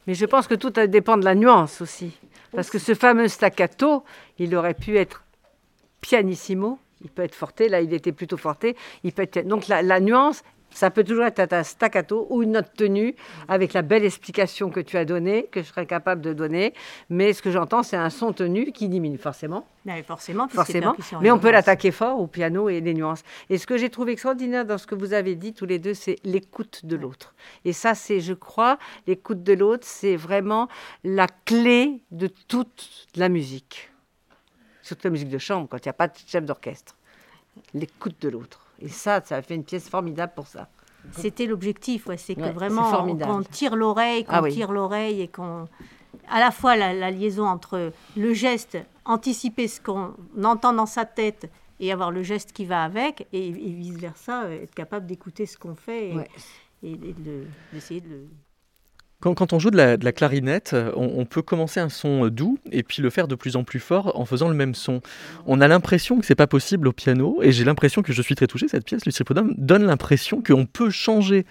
[0.06, 2.16] Mais je pense que tout dépend de la nuance aussi.
[2.52, 4.04] Parce que ce fameux staccato,
[4.38, 5.22] il aurait pu être
[6.00, 9.46] pianissimo, il peut être forté, là il était plutôt forté, il peut être...
[9.46, 13.14] Donc la, la nuance, ça peut toujours être un staccato ou une note tenue,
[13.48, 16.74] avec la belle explication que tu as donnée, que je serais capable de donner,
[17.08, 19.66] mais ce que j'entends, c'est un son tenu qui diminue forcément.
[20.06, 23.22] Forcément, puisque c'est Forcément, percussion mais on peut l'attaquer fort au piano et les nuances.
[23.48, 25.94] Et ce que j'ai trouvé extraordinaire dans ce que vous avez dit tous les deux,
[25.94, 27.34] c'est l'écoute de l'autre.
[27.64, 30.68] Et ça, c'est, je crois, l'écoute de l'autre, c'est vraiment
[31.02, 33.90] la clé de toute la musique.
[34.82, 36.94] Surtout la musique de chambre, quand il n'y a pas de chef d'orchestre.
[37.74, 38.60] L'écoute de l'autre.
[38.80, 40.68] Et ça, ça a fait une pièce formidable pour ça.
[41.12, 44.52] C'était l'objectif, ouais, c'est que Ouais, vraiment on- qu'on tire l'oreille, qu'on Ah oui.
[44.52, 45.66] tire l'oreille et qu'on.
[46.28, 50.14] À la fois la, la liaison entre le geste, anticiper ce qu'on
[50.44, 54.62] entend dans sa tête et avoir le geste qui va avec, et, et vice-versa, euh,
[54.62, 56.28] être capable d'écouter ce qu'on fait et, Ouais.
[56.82, 58.28] et de d'essayer de le.
[59.20, 63.10] Quand, on joue de la, clarinette, on, peut commencer un son doux et puis le
[63.10, 65.02] faire de plus en plus fort en faisant le même son.
[65.46, 68.34] On a l'impression que c'est pas possible au piano et j'ai l'impression que je suis
[68.34, 68.66] très touché.
[68.68, 71.44] Cette pièce, Lucie Podum, donne l'impression qu'on peut changer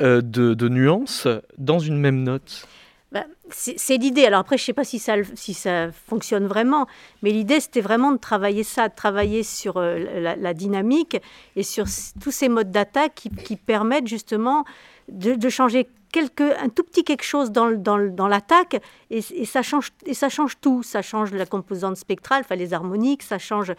[0.00, 2.66] euh, de, nuance dans une même note.
[3.12, 4.24] Bah, c'est l'idée.
[4.24, 6.88] Alors après, je ne sais pas si ça, le- fonctionne vraiment,
[7.22, 11.16] mais l'idée, c'était vraiment de travailler ça, de travailler sur euh, la, dynamique
[11.54, 11.84] et sur
[12.20, 14.64] tous ces modes d'attaque qui, permettent justement
[15.08, 20.58] de changer quelque, un tout petit quelque chose dans, l'attaque et, ça change, ça change
[20.60, 20.84] tout.
[20.84, 23.72] Ça change la composante spectrale, les harmoniques, ça change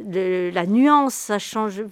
[0.00, 1.82] le- la nuance, ça change,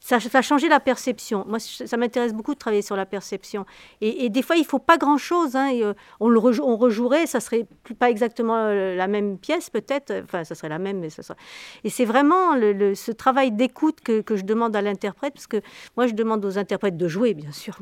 [0.00, 1.44] ça, ça a changé la perception.
[1.46, 3.66] Moi, ça m'intéresse beaucoup de travailler sur la perception.
[4.00, 5.56] Et, des fois, il faut pas grand-chose.
[5.56, 7.66] hein, euh, on rejouerait, ça serait
[7.98, 10.22] pas exactement euh, la même pièce peut-être.
[10.24, 11.38] Enfin, ça serait la même, mais ça serait...
[11.84, 15.60] Et c'est vraiment ce travail d'écoute que, je demande à l'interprète, parce que
[15.96, 17.76] moi, je demande aux interprètes de jouer, bien sûr,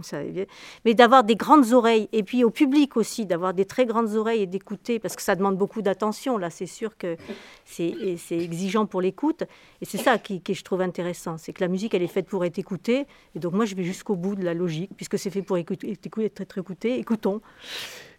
[0.85, 4.43] mais d'avoir des grandes oreilles, et puis au public aussi, d'avoir des très grandes oreilles
[4.43, 6.37] et d'écouter, parce que ça demande beaucoup d'attention.
[6.37, 7.17] Là, c'est sûr que
[7.65, 7.95] c'est
[8.31, 9.45] exigeant pour l'écoute.
[9.81, 12.27] Et c'est ça qui, qui je trouve intéressant, c'est que la musique, elle est faite
[12.27, 13.07] pour être écoutée.
[13.35, 15.93] Et donc moi, je vais jusqu'au bout de la logique, puisque c'est fait pour écouter,
[15.93, 16.99] être écouté.
[16.99, 17.41] Écoutons.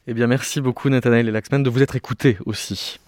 [0.07, 2.99] Eh bien, merci beaucoup, Nathanaël et Laxman, de vous être écoutés aussi.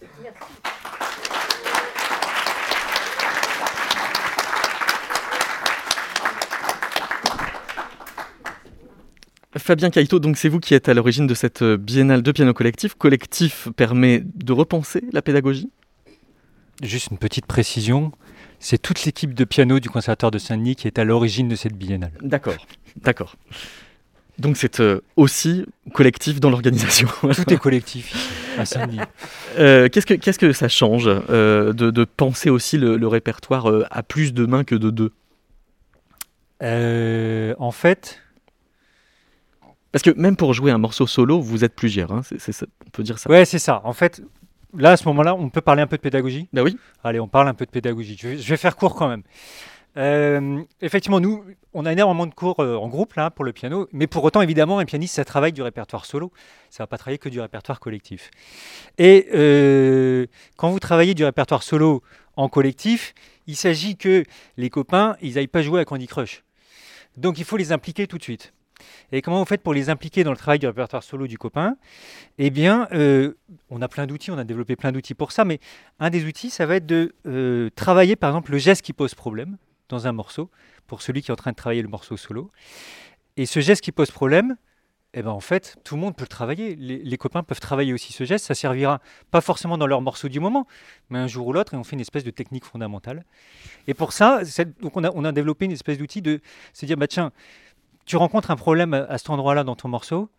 [9.58, 12.96] Fabien Caïto, donc c'est vous qui êtes à l'origine de cette biennale de piano collectif.
[12.96, 15.70] Collectif permet de repenser la pédagogie?
[16.82, 18.12] Juste une petite précision,
[18.62, 21.74] c'est toute l'équipe de piano du Conservatoire de Saint-Denis qui est à l'origine de cette
[21.76, 22.12] biennale.
[22.22, 23.36] D'accord, d'accord.
[24.40, 27.08] Donc c'est euh, aussi collectif dans l'organisation.
[27.22, 28.16] Tout est collectif
[28.58, 29.00] à Saint-Denis.
[29.60, 33.68] Euh, qu'est-ce, que, qu'est-ce que ça change euh, de, de penser aussi le, le répertoire
[33.92, 35.12] à plus de mains que de deux?
[36.64, 38.20] Euh, en fait,
[39.92, 42.68] Parce que même pour jouer un morceau solo, vous êtes plusieurs, hein, c'est, c'est ça,
[42.86, 43.30] on peut dire ça.
[43.30, 43.82] ouais, c'est ça.
[43.84, 44.22] En fait,
[44.76, 46.78] là, à ce moment-là, on peut parler un peu de pédagogie Bah oui.
[47.04, 48.18] Allez, on parle un peu de pédagogie.
[48.20, 49.24] Je vais, je vais faire court quand même.
[49.98, 51.44] Euh, effectivement, nous,
[51.74, 54.42] on a énormément de cours euh, en groupe là pour le piano, mais pour autant,
[54.42, 56.32] évidemment, un pianiste, ça travaille du répertoire solo.
[56.70, 58.32] Ça va pas travailler que du répertoire collectif.
[58.98, 62.04] Et euh, quand vous travaillez du répertoire solo
[62.38, 63.14] en collectif,
[63.48, 64.24] il s'agit que
[64.56, 66.44] les copains, ils n'aillent pas jouer à Candy Crush.
[67.18, 68.54] Donc, il faut les impliquer tout de suite.
[69.12, 71.76] Et comment vous faites pour les impliquer dans le travail du répertoire solo du copain?
[72.38, 73.34] Eh bien, euh,
[73.70, 75.60] on a plein d'outils, on a développé plein d'outils pour ça, mais
[76.00, 79.16] un des outils, ça va être de euh, travailler, par exemple, le geste qui pose
[79.16, 79.58] problème
[79.90, 80.50] dans un morceau,
[80.88, 82.52] pour celui qui est en train de travailler le morceau solo.
[83.38, 84.56] Et ce geste qui pose problème,
[85.14, 86.76] eh ben, en fait, tout le monde peut le travailler.
[86.76, 88.46] Les, copains peuvent travailler aussi ce geste.
[88.46, 90.68] Ça servira pas forcément dans leur morceau du moment,
[91.10, 93.26] mais un jour ou l'autre, et on fait une espèce de technique fondamentale.
[93.88, 94.42] Et pour ça,
[94.80, 96.40] donc on, a, on a développé une espèce d'outil de
[96.72, 97.34] se dire, bah tiens,
[98.12, 100.30] tu rencontres un problème à, cet endroit-là dans ton morceau,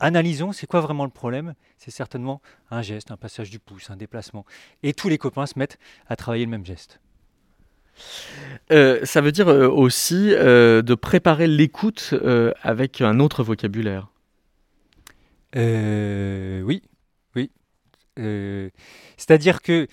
[0.00, 1.54] analysons, c'est quoi vraiment le problème?
[1.78, 2.42] C'est certainement
[2.72, 4.44] un geste, un passage du pouce, un déplacement.
[4.82, 5.78] Et tous les copains se mettent
[6.08, 6.98] à travailler le même geste.
[8.72, 12.12] Euh, ça veut dire euh, aussi euh, de préparer l'écoute
[12.62, 14.08] avec un autre vocabulaire.
[15.54, 16.82] oui,
[17.36, 17.50] oui.
[19.16, 19.86] C'est-à-dire que,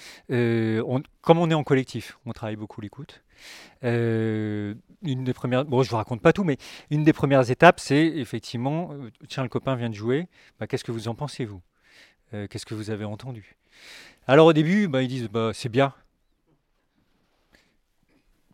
[1.21, 3.21] comme on est en collectif, on travaille beaucoup l'écoute.
[5.03, 6.57] Une des premières, bon, je vous raconte pas tout, mais
[6.89, 8.91] une des premières étapes, c'est effectivement,
[9.27, 10.27] tiens, le copain vient de jouer.
[10.59, 11.61] Bah, qu'est-ce que vous en pensez vous?
[12.49, 13.55] Qu'est-ce que vous avez entendu?
[14.27, 15.93] Alors au début, bah, ils disent, bah, c'est bien.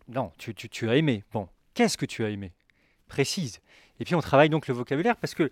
[0.08, 1.24] Non, tu, as aimé.
[1.32, 2.52] Bon, qu'est-ce que tu as aimé?
[3.08, 3.60] Précise.
[4.00, 5.52] Et puis on travaille donc le vocabulaire parce que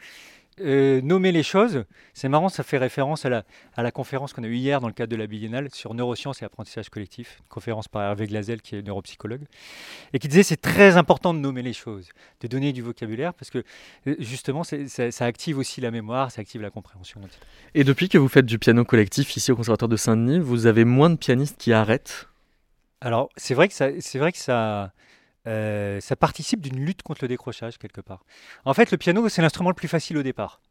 [0.60, 3.44] euh, nommer les choses, c'est marrant, ça fait référence à la,
[3.76, 6.42] à la conférence qu'on a eue hier dans le cadre de la biennale sur neurosciences
[6.42, 9.44] et apprentissage collectif, une conférence par Hervé Glazel qui est neuropsychologue,
[10.14, 12.10] et qui disait c'est très important de nommer les choses,
[12.42, 13.64] de donner du vocabulaire parce que
[14.08, 17.22] euh, justement ça, ça, active aussi la mémoire, ça active la compréhension.
[17.76, 20.86] Et depuis que vous faites du piano collectif ici au Conservatoire de Saint-Denis, vous avez
[20.86, 22.28] moins de pianistes qui arrêtent?
[23.02, 24.92] Alors, c'est vrai que ça, c'est vrai que ça,
[25.48, 28.24] euh, ça participe d'une lutte contre le décrochage quelque part.
[28.66, 30.62] En fait, le piano, c'est l'instrument le plus facile au départ.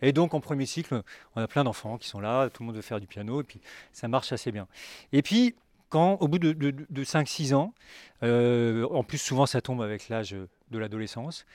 [0.00, 1.02] Et donc, en premier cycle,
[1.36, 3.44] on a plein d'enfants qui sont là, tout le monde veut faire du piano, et
[3.44, 3.60] puis
[3.92, 4.66] ça marche assez bien.
[5.12, 5.54] Et puis,
[5.88, 7.74] quand, au bout de, 5-6 ans,
[8.22, 10.36] euh, en plus, souvent, ça tombe avec l'âge
[10.70, 11.46] de l'adolescence.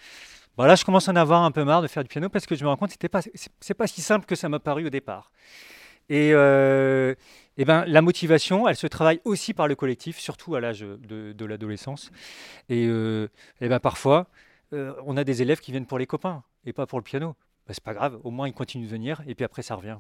[0.58, 2.46] Bah là, je commence à en avoir un peu marre de faire du piano parce
[2.46, 3.38] que je me rends compte que ce
[3.70, 5.32] n'est pas si simple que ça m'a paru au départ.
[6.10, 7.16] Et, euh,
[7.58, 11.46] eh ben, la motivation, elle se travaille aussi par le collectif, surtout à l'âge de,
[11.46, 12.12] l'adolescence.
[12.70, 13.28] Et, euh,
[13.62, 14.28] eh ben, parfois,
[14.74, 17.36] euh, on a des élèves qui viennent pour les copains et pas pour le piano.
[17.68, 19.98] Ben, c'est pas grave, au moins ils continuent de venir et puis après ça revient.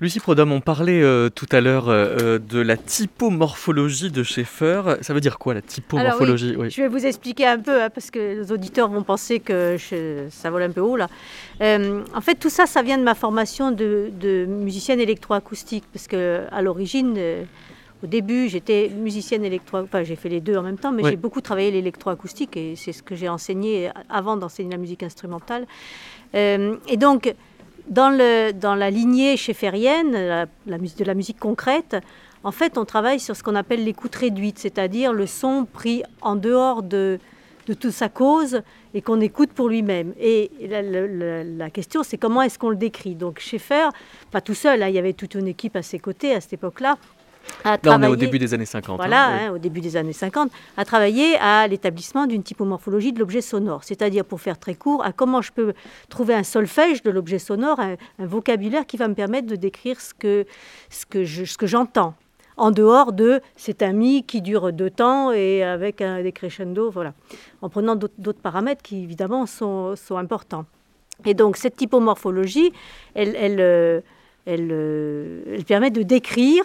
[0.00, 4.82] Lucie Prodhomme, on parlait euh, tout à l'heure euh, euh, de la typomorphologie de Schaeffer.
[5.02, 6.56] Ça veut dire quoi la typomorphologie?
[6.68, 9.76] Je vais vous expliquer un peu, hein, parce que les auditeurs vont penser que
[10.30, 11.06] ça vole un peu haut là.
[11.60, 16.60] en fait, tout ça, ça vient de ma formation de, musicienne électroacoustique, parce que à
[16.60, 17.16] l'origine,
[18.02, 21.16] au début, j'étais musicienne électro, enfin j'ai fait les deux en même temps, mais j'ai
[21.16, 25.66] beaucoup travaillé l'électroacoustique et c'est ce que j'ai enseigné avant d'enseigner la musique instrumentale.
[26.34, 27.32] et donc
[27.88, 30.46] dans, la lignée schefferienne, la,
[30.78, 31.96] de la musique concrète,
[32.42, 36.36] en fait, on travaille sur ce qu'on appelle l'écoute réduite, c'est-à-dire le son pris en
[36.36, 37.18] dehors de,
[37.66, 38.62] de toute sa cause
[38.92, 40.12] et qu'on écoute pour lui-même.
[40.20, 43.14] Et la, question, c'est comment est-ce qu'on le décrit?
[43.14, 43.88] Donc Schaeffer,
[44.30, 46.54] pas tout seul, hein, il y avait toute une équipe à ses côtés à cette
[46.54, 46.98] époque-là,
[47.64, 48.96] Là, on est au début des années 50.
[48.96, 53.40] Voilà, hein, au début des années 50, a travaillé à l'établissement d'une typomorphologie de l'objet
[53.40, 53.84] sonore.
[53.84, 55.74] C'est-à-dire, pour faire très court, à comment je peux
[56.08, 60.14] trouver un solfège de l'objet sonore, un, vocabulaire qui va me permettre de décrire ce
[60.14, 60.46] que,
[60.90, 62.14] ce que, je, ce que j'entends.
[62.56, 67.12] En dehors de c'est un mi qui dure deux temps et avec un décrescendo, voilà.
[67.62, 70.64] En prenant d'autres paramètres qui, évidemment, sont, sont importants.
[71.24, 72.72] Et donc, cette typomorphologie,
[73.14, 74.00] elle, elle, euh,
[74.46, 76.64] elle, euh, elle permet de décrire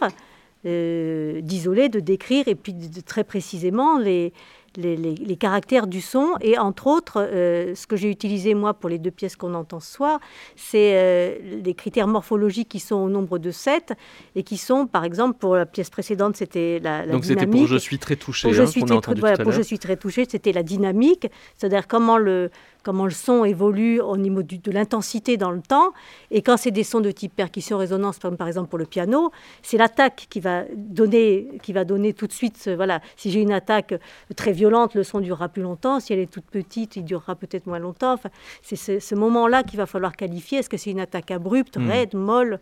[0.64, 4.34] d'isoler, de décrire, et puis de, très précisément les,
[4.78, 6.36] les, caractères du son.
[6.41, 9.80] Et entre autres, euh, ce que j'ai utilisé moi pour les deux pièces qu'on entend
[9.80, 10.20] ce soir,
[10.55, 13.93] c'est euh, les critères morphologiques qui sont au nombre de 7
[14.36, 17.67] et qui sont, par exemple, pour la pièce précédente, c'était la, la, Donc c'était pour
[17.67, 18.47] Je suis très touché.
[18.47, 22.17] Pour, je, hein, suis très, pour je suis très touché, c'était la dynamique, c'est-à-dire comment
[22.17, 22.49] le,
[22.84, 25.93] comment le son évolue au niveau de l'intensité dans le temps.
[26.32, 29.78] Et quand c'est des sons de type percussion-résonance, comme par exemple pour le piano, c'est
[29.78, 32.70] l'attaque qui va donner, qui va donner tout de suite.
[32.76, 33.93] Voilà, si j'ai une attaque
[34.36, 35.99] très violente, le son durera plus longtemps.
[35.99, 38.14] Si elle est toute petite, il durera peut-être moins longtemps.
[38.14, 38.30] Enfin,
[38.62, 40.60] c'est ce, moment-là qu'il va falloir qualifier.
[40.60, 41.89] Est-ce que c'est une attaque abrupte, hmm.
[41.89, 42.60] raide, molle?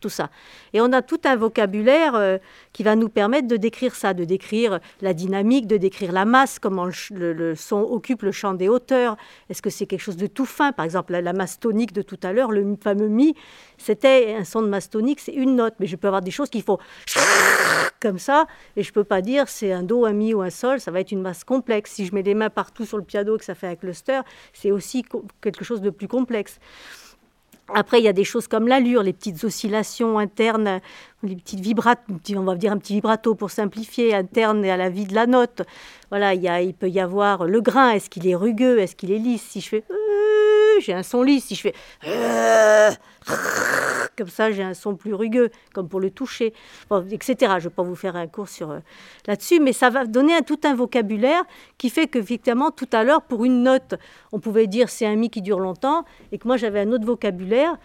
[0.00, 0.30] Tout ça.
[0.72, 2.38] Et on a tout un vocabulaire euh,
[2.72, 6.60] qui va nous permettre de décrire ça, de décrire la dynamique, de décrire la masse,
[6.60, 9.16] comment le, son occupe le champ des hauteurs.
[9.50, 10.70] Est-ce que c'est quelque chose de tout fin?
[10.70, 13.34] Par exemple, la, masse tonique de tout à l'heure, le fameux mi,
[13.76, 16.48] c'était un son de masse tonique, c'est une note, mais je peux avoir des choses
[16.48, 16.78] qu'il faut
[18.00, 18.46] comme ça,
[18.76, 21.00] et je peux pas dire c'est un do, un mi ou un sol, ça va
[21.00, 21.92] être une masse complexe.
[21.92, 24.20] Si je mets les mains partout sur le piano et que ça fait un cluster,
[24.52, 25.04] c'est aussi
[25.40, 26.58] quelque chose de plus complexe.
[27.74, 30.80] Après, il y a des choses comme l'allure, les petites oscillations internes,
[31.22, 35.04] les petites vibratos, on va dire un petit vibrato pour simplifier, interne à la vie
[35.04, 35.62] de la note.
[36.10, 39.42] Voilà, il, peut y avoir le grain, est-ce qu'il est rugueux, est-ce qu'il est lisse?
[39.42, 39.84] Si je fais
[40.80, 41.46] j'ai un son lisse.
[41.46, 41.74] Si je fais
[44.16, 46.52] comme ça, j'ai un son plus rugueux, comme pour le toucher,
[47.12, 47.36] etc.
[47.40, 48.80] Je ne vais pas vous faire un cours sur euh,
[49.26, 51.44] là-dessus, mais ça va donner un, tout un vocabulaire
[51.78, 53.94] qui fait que, effectivement, tout à l'heure, pour une note,
[54.32, 57.06] on pouvait dire c'est un mi qui dure longtemps, et que moi j'avais un autre
[57.06, 57.76] vocabulaire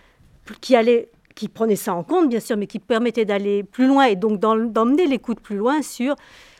[0.60, 4.06] qui allait qui prenait ça en compte, bien sûr, mais qui permettait d'aller plus loin
[4.06, 6.16] et donc d'emmener l'écoute plus loin sur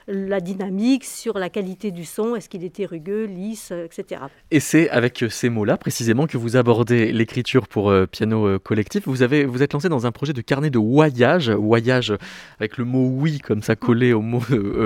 [0.08, 4.24] la dynamique, sur la qualité du son, est-ce qu'il était rugueux, lisse, etc.
[4.52, 9.08] Et c'est avec ces mots-là précisément que vous abordez l'écriture pour piano collectif.
[9.08, 12.14] Vous, avez, vous êtes lancé dans un projet de carnet de voyage, voyage
[12.60, 14.42] avec le mot oui comme ça collé au mot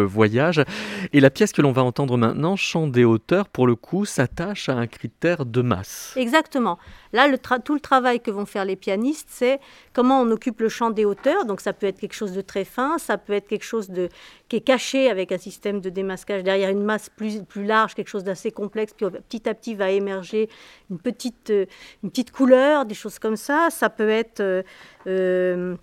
[0.05, 0.61] voyage.
[1.13, 4.69] Et la pièce que l'on va entendre maintenant, Chant des hauteurs, pour le coup, s'attache
[4.69, 6.13] à un critère de masse.
[6.15, 6.77] Exactement.
[7.13, 9.59] Là, le tout le travail que vont faire les pianistes, c'est
[9.93, 11.45] comment on occupe le champ des hauteurs.
[11.45, 14.09] Donc ça peut être quelque chose de très fin, ça peut être quelque chose de,
[14.49, 18.07] qui est caché avec un système de démasquage derrière une masse plus, plus large, quelque
[18.09, 20.49] chose d'assez complexe, puis petit à petit va émerger
[20.89, 21.65] une petite, euh,
[22.03, 23.69] une petite couleur, des choses comme ça.
[23.71, 24.39] Ça peut être...
[24.39, 24.63] Euh,
[25.07, 25.75] euh,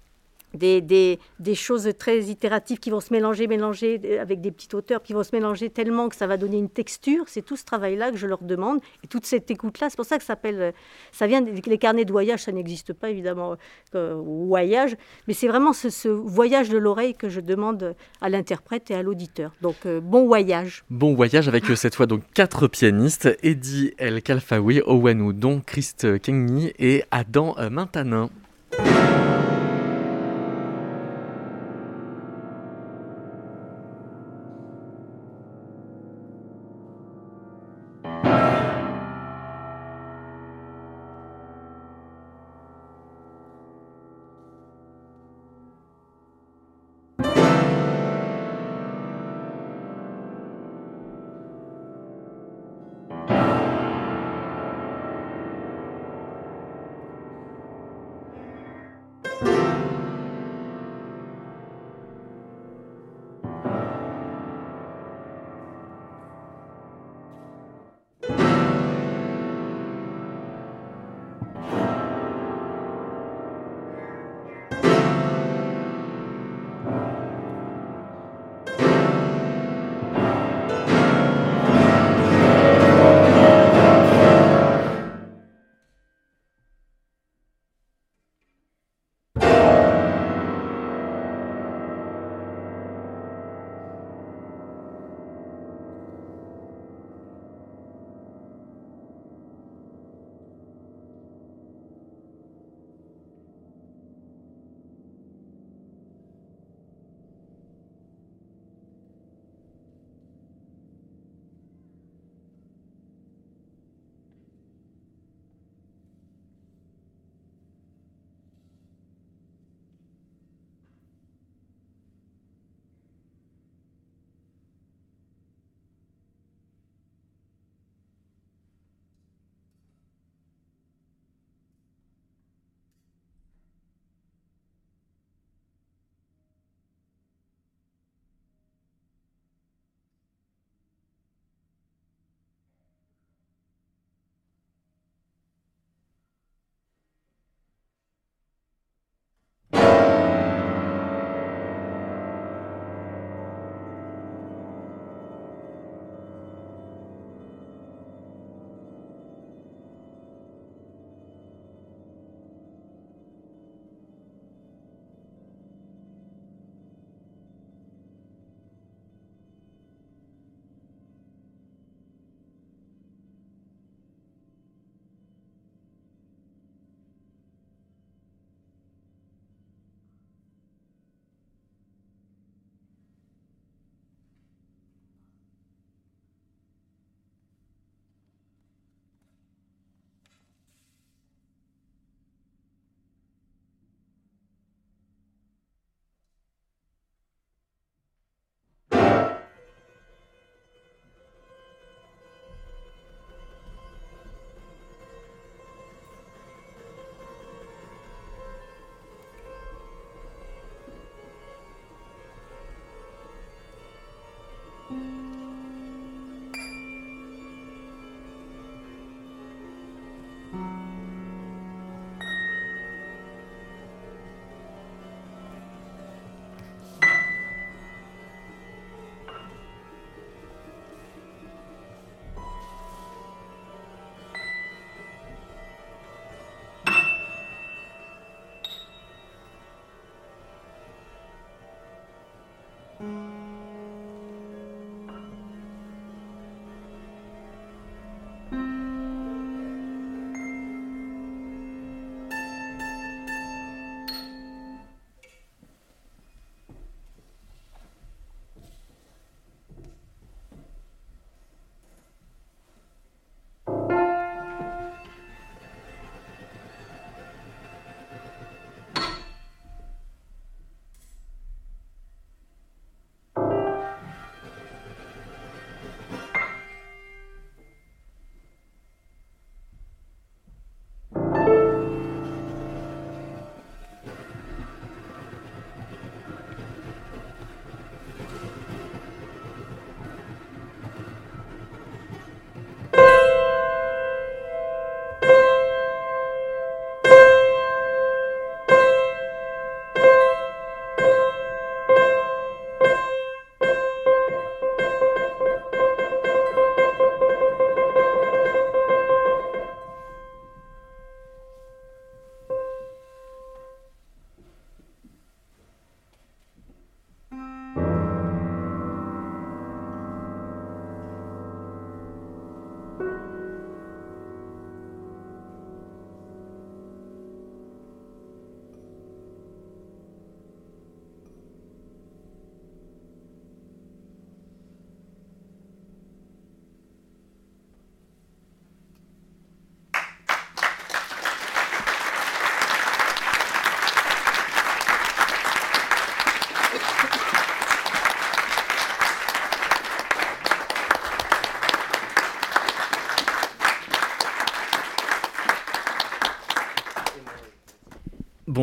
[0.55, 4.75] des, des, des, choses très itératives qui vont se mélanger, mélanger euh, avec des petites
[4.75, 7.25] hauteurs, qui vont se mélanger tellement que ça va donner une texture.
[7.27, 9.91] C'est tout ce travail-là que je leur demande et toute cette écoute-là.
[9.91, 10.73] C'est pour ça que ça s'appelle, euh,
[11.13, 13.57] ça vient les carnets de voyage, ça n'existe pas évidemment
[13.95, 14.97] euh, voyage,
[15.27, 19.53] mais c'est vraiment ce, voyage de l'oreille que je demande à l'interprète et à l'auditeur.
[19.63, 20.85] Donc bon voyage.
[20.91, 26.73] Bon voyage avec cette fois donc quatre pianistes Eddie El Kalfaoui, Owen Oudon, Christ Kengni
[26.79, 28.31] et Adam Mintanin.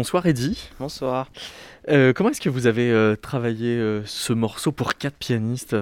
[0.01, 0.57] Bonsoir Eddy.
[0.79, 1.29] Bonsoir.
[1.87, 5.75] Euh, comment est-ce que vous avez euh, travaillé euh, ce morceau pour quatre pianistes?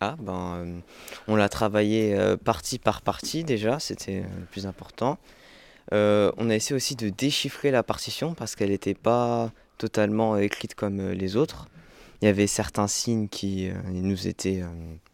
[0.00, 0.82] Ah ben,
[1.28, 5.18] on l'a travaillé partie par partie déjà, c'était le plus important.
[5.92, 11.12] on a essayé aussi de déchiffrer la partition parce qu'elle n'était pas totalement écrite comme
[11.12, 11.68] les autres.
[12.22, 14.64] Il y avait certains signes qui nous étaient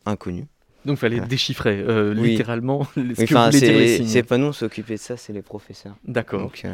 [0.07, 0.47] inconnus.
[0.87, 4.07] Donc il fallait déchiffrer littéralement ce oui, que.
[4.09, 5.97] C'est pas nous s'occuper de ça, c'est les professeurs.
[6.07, 6.41] D'accord.
[6.41, 6.65] Donc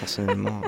[0.00, 0.60] personnellement.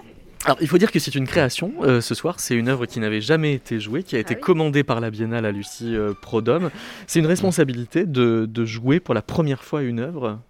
[0.44, 2.40] Alors, il faut dire que c'est une création euh, ce soir.
[2.40, 5.10] C'est une œuvre qui n'avait jamais été jouée, qui a été ah commandée par la
[5.10, 6.70] Biennale à Lucie euh, Prodhomme.
[7.06, 10.40] C'est une responsabilité de, jouer pour la première fois une œuvre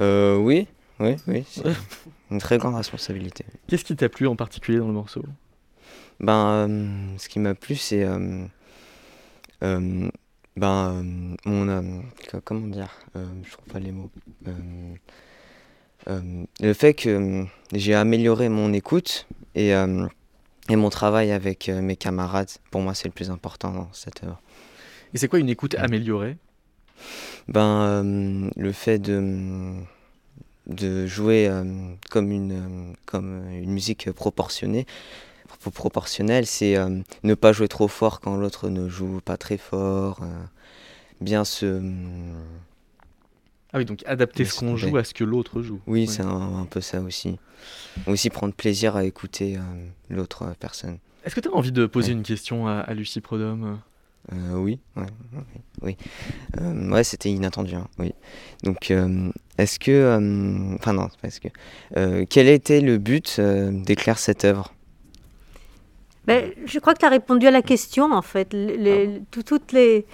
[0.00, 0.66] euh, Oui,
[1.00, 1.44] oui, oui.
[1.48, 1.62] C'est
[2.30, 3.46] une très grande responsabilité.
[3.68, 5.24] Qu'est-ce qui t'a plu en particulier dans le morceau?
[6.20, 6.68] Ben,
[7.16, 8.06] ce qui m'a plu, c'est.
[9.60, 10.10] ben,
[11.46, 12.02] mon.
[12.44, 12.90] comment dire?
[13.14, 14.10] Je trouve pas les mots.
[16.08, 20.06] Euh, le fait que euh, j'ai amélioré mon écoute et, euh,
[20.68, 24.40] et mon travail avec mes camarades, pour moi, c'est le plus important dans cette œuvre.
[25.14, 26.36] Et c'est quoi une écoute améliorée?
[27.48, 29.74] Ben, Le fait de,
[30.66, 31.50] de jouer
[32.10, 34.86] comme, une, comme une musique proportionnée.
[35.74, 36.76] Proportionnelle, c'est
[37.22, 40.20] ne pas jouer trop fort quand l'autre ne joue pas très fort.
[41.20, 41.80] bien se
[43.72, 45.80] ah oui, donc adapter ce qu'on joue à ce que l'autre joue.
[45.86, 47.38] Oui, c'est un, peu ça aussi.
[48.06, 49.60] Aussi prendre plaisir à écouter euh,
[50.10, 50.98] l'autre personne.
[51.24, 53.78] Est-ce que tu as envie de poser une question à, Lucie Prodhomme
[54.32, 55.06] euh, Oui, ouais,
[55.80, 55.96] oui.
[56.60, 57.74] Euh, ouais, c'était inattendu.
[57.74, 58.12] Hein, oui.
[58.62, 58.92] Donc,
[59.56, 60.74] est-ce que.
[60.78, 62.24] Enfin, non, est-ce que.
[62.24, 64.74] quel était le but d'écrire cette œuvre?
[66.26, 68.52] Ben, Je crois que tu as répondu à la question, en fait.
[68.52, 70.04] Les, ah toutes les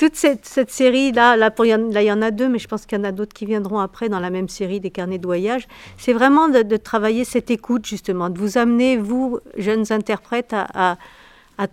[0.00, 3.04] toute cette, série-là, là, il y en a deux, mais je pense qu'il y en
[3.04, 6.48] a d'autres qui viendront après dans la même série des carnets de voyage, c'est vraiment
[6.48, 10.96] de, travailler cette écoute, justement, de vous amener, vous, jeunes interprètes, à,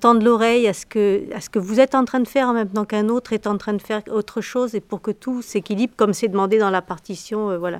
[0.01, 3.07] tendre l'oreille à, ce que, vous êtes en train de faire en même temps qu'un
[3.07, 6.27] autre est en train de faire autre chose, et pour que tout s'équilibre comme c'est
[6.27, 7.51] demandé dans la partition.
[7.51, 7.79] Euh, voilà.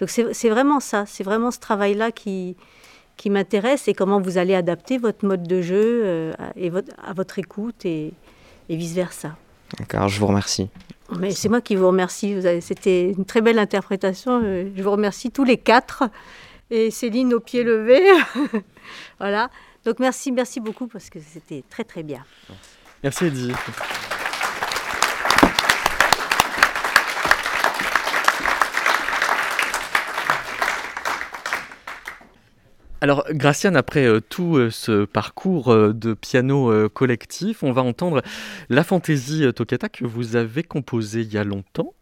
[0.00, 2.56] Donc c'est vraiment ça, c'est vraiment ce travail-là qui,
[3.26, 7.38] m'intéresse, et comment vous allez adapter votre mode de jeu euh, et votre, à votre
[7.38, 8.12] écoute, et
[8.68, 9.36] vice-versa.
[9.78, 10.68] D'accord, je vous remercie.
[11.18, 12.36] Mais c'est moi qui vous remercie.
[12.60, 14.40] C'était une très belle interprétation.
[14.42, 16.04] Euh, je vous remercie tous les quatre.
[16.70, 18.00] Et Céline au pied levé.
[19.20, 19.50] voilà.
[19.84, 22.24] Donc merci, merci beaucoup parce que c'était très très bien.
[23.04, 23.52] Merci Eddie.
[33.06, 38.20] Alors, Graciane, après euh, tout euh, ce parcours euh, de piano collectif, on va entendre
[38.68, 41.94] la fantaisie toccata que vous avez composée il y a longtemps.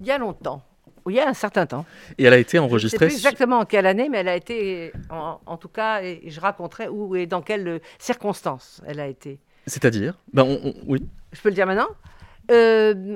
[0.00, 0.64] Il y a longtemps.
[1.04, 1.86] Oui, il y a un certain temps.
[2.18, 3.10] Et elle a été enregistrée.
[3.10, 6.20] Je sais plus exactement en quelle année, mais elle a été, en, tout cas, et
[6.26, 9.38] je raconterai où et dans quelles circonstances elle a été.
[9.68, 10.18] C'est-à-dire?
[10.32, 10.58] Ben
[10.88, 11.06] Oui.
[11.30, 11.90] Je peux le dire maintenant?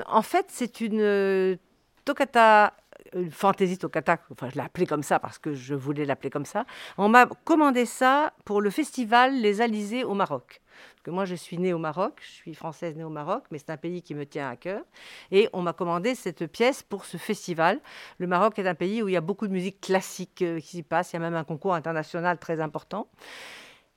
[0.07, 1.59] En fait, c'est une
[2.05, 2.75] toccata
[3.15, 6.45] une fantaisie toccata, enfin je l'ai appelée comme ça parce que je voulais l'appeler comme
[6.45, 6.65] ça.
[6.99, 10.61] On m'a commandé ça pour le festival Les Alizés au Maroc.
[10.95, 13.59] Parce que moi je suis née au Maroc, je suis française née au Maroc, mais
[13.59, 14.83] c'est un pays qui me tient à cœur.
[15.31, 17.81] Et on m'a commandé cette pièce pour ce festival.
[18.19, 20.69] Le Maroc est un pays où il y a beaucoup de musique classique euh, qui
[20.69, 23.09] s'y passe, il y a même un concours international très important.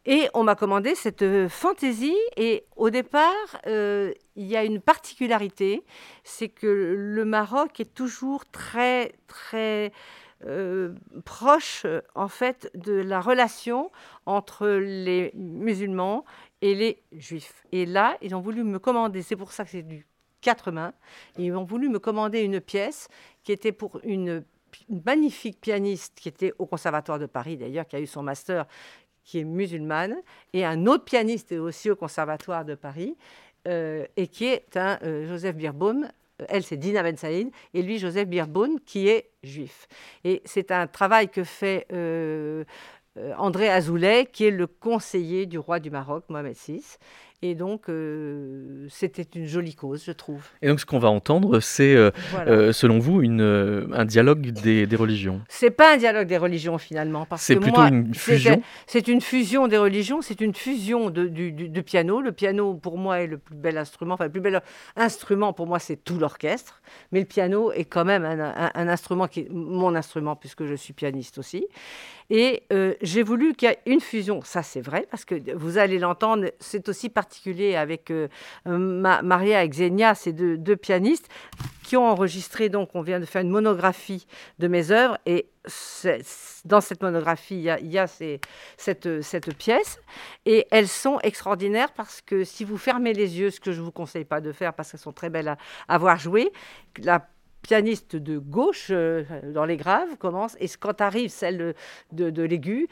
[0.05, 2.17] Et on m'a commandé cette euh, fantaisie.
[2.37, 3.33] Et au départ,
[3.65, 5.83] euh, il y a une particularité,
[6.23, 9.91] c'est que le Maroc est toujours très, très
[10.45, 10.93] euh,
[11.23, 13.91] proche, en fait, de la relation
[14.25, 16.23] entre les musulmans
[16.61, 17.65] et les juifs.
[17.71, 20.05] Et là, ils ont voulu me commander, c'est pour ça que c'est du
[20.41, 20.93] quatre mains,
[21.39, 23.07] ils ont voulu me commander une pièce
[23.43, 24.43] qui était pour une
[24.89, 28.67] magnifique pianiste qui était au Conservatoire de Paris d'ailleurs, qui a eu son master,
[29.25, 30.15] qui est musulmane,
[30.53, 33.17] et un autre pianiste aussi au Conservatoire de Paris,
[33.67, 36.07] euh, et qui est un euh, Joseph Birbaum.
[36.49, 39.87] Elle, c'est Dina Ben Saïd, et lui, Joseph Birbaum, qui est juif.
[40.23, 42.63] Et c'est un travail que fait euh,
[43.37, 46.83] André Azoulay, qui est le conseiller du roi du Maroc, Mohamed VI,
[47.51, 50.43] et donc, euh, c'était une jolie cause, je trouve.
[50.61, 52.11] Et donc, ce qu'on va entendre, c'est, euh,
[52.47, 56.77] euh, selon vous, une, un dialogue des, des religions C'est pas un dialogue des religions,
[56.77, 57.27] finalement.
[57.37, 61.83] C'est plutôt une fusion C'est une fusion des religions, c'est une fusion de, du, du,
[61.83, 62.21] piano.
[62.21, 64.15] Le piano, pour moi, est le plus bel instrument.
[64.15, 64.61] Enfin, le plus bel
[64.95, 66.81] instrument, pour moi, c'est tout l'orchestre.
[67.11, 70.65] Mais le piano est quand même un, un, un, instrument qui est mon instrument, puisque
[70.65, 71.67] je suis pianiste aussi.
[72.29, 72.63] Et
[73.01, 74.41] j'ai voulu qu'il y ait une fusion.
[74.43, 78.27] Ça, c'est vrai, parce que vous allez l'entendre, c'est aussi particulier avec euh,
[78.65, 81.29] Maria et Xenia, ces deux, pianistes.
[81.83, 82.69] qui ont enregistré.
[82.69, 84.25] Donc, on vient de faire une monographie
[84.57, 85.47] de mes œuvres et
[86.65, 89.99] dans cette monographie, il y a, cette, cette, pièce
[90.45, 93.85] et elles sont extraordinaires parce que si vous fermez les yeux, ce que je ne
[93.85, 95.57] vous conseille pas de faire parce qu'elles sont très belles à,
[95.87, 96.51] à voir jouer,
[96.97, 97.27] la
[97.65, 100.55] pianiste de gauche euh, dans les graves commence.
[100.59, 101.73] Et quand arrive celle
[102.11, 102.87] de, de l'aigu,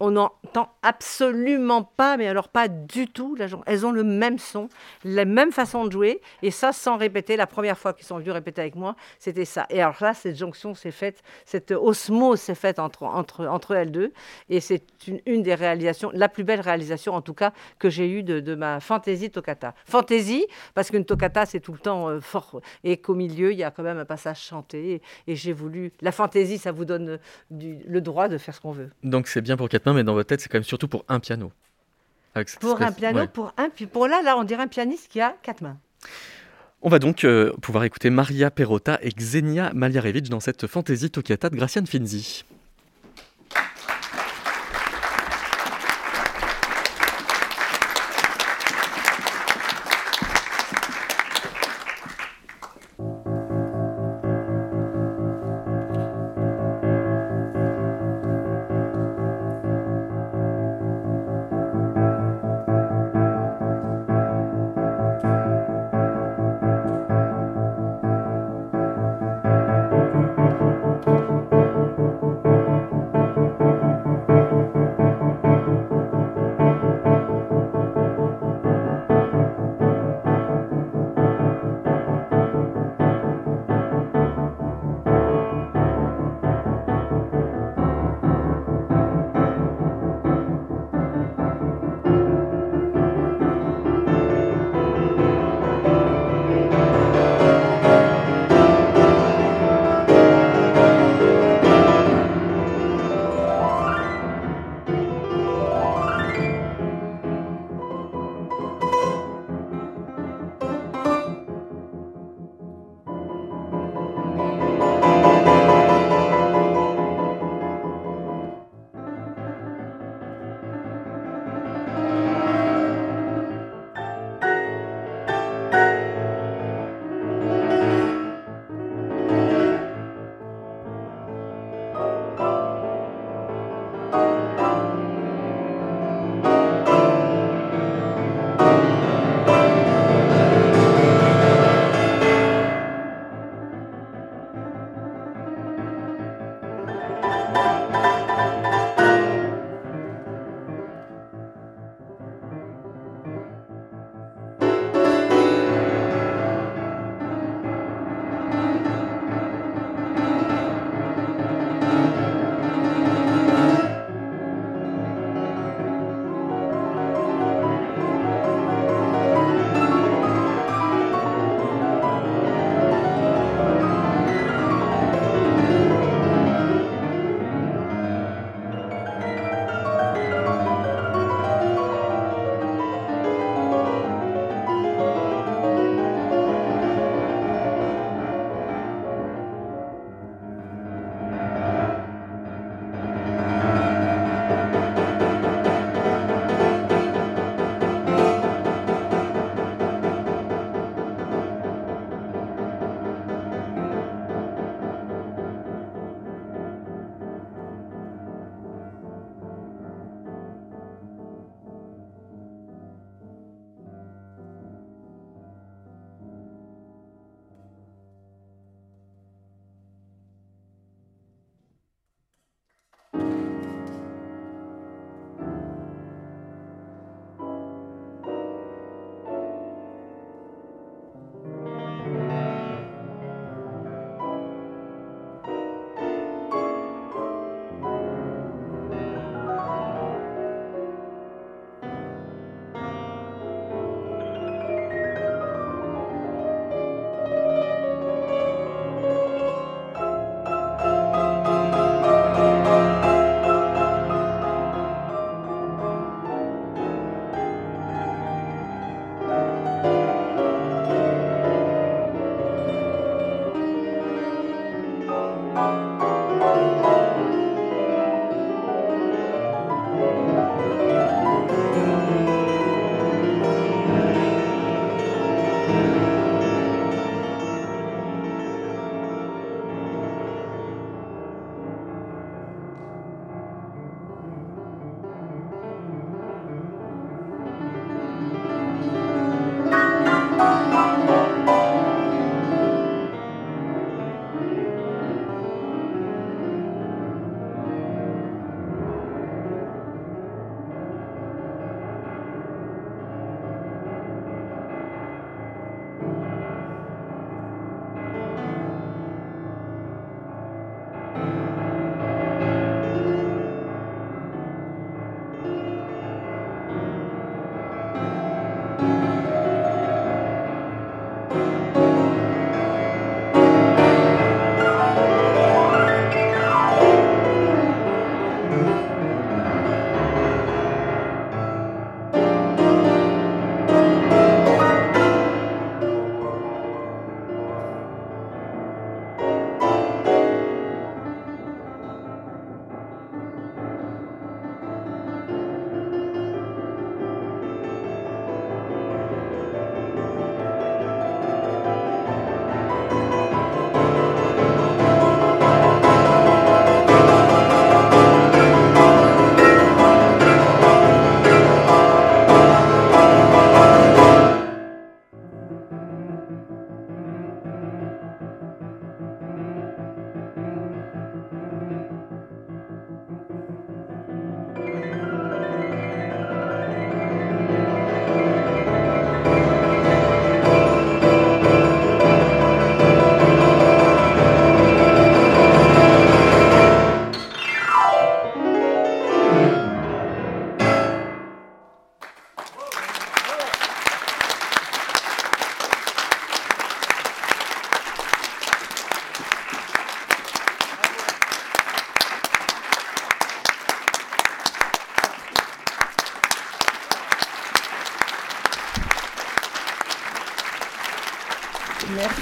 [0.00, 3.36] on n'entend absolument pas, mais alors pas du tout.
[3.66, 4.68] Elles ont le même son,
[5.04, 7.36] la même façon de jouer, et ça sans répéter.
[7.36, 9.66] La première fois qu'ils sont venus répéter avec moi, c'était ça.
[9.70, 13.92] Et alors là, cette jonction s'est faite, cette osmose s'est faite entre, entre, entre elles
[13.92, 14.12] deux,
[14.48, 14.82] et c'est
[15.26, 18.80] une, des réalisations, la plus belle réalisation en tout cas que j'ai eue de, ma
[18.80, 19.74] fantaisie toccata.
[19.84, 23.64] Fantaisie, parce qu'une toccata, c'est tout le temps euh, fort, et qu'au milieu, il y
[23.64, 25.92] a quand même un passage chanté, et, j'ai voulu...
[26.00, 27.18] La fantaisie, ça vous donne
[27.50, 28.90] le droit de faire ce qu'on veut.
[29.04, 31.52] Donc c'est bien pour mais dans votre tête, c'est quand même surtout pour un piano.
[32.60, 35.62] pour un piano, pour un pour là, là, on dirait un pianiste qui a quatre
[35.62, 35.78] mains.
[36.80, 41.50] On va donc euh, pouvoir écouter Maria Perrotta et Xenia Maliarevich dans cette fantaisie toccata
[41.50, 42.44] de Gracian Finzi.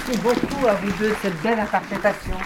[0.07, 2.37] Merci beaucoup à vous deux de cette belle interprétation.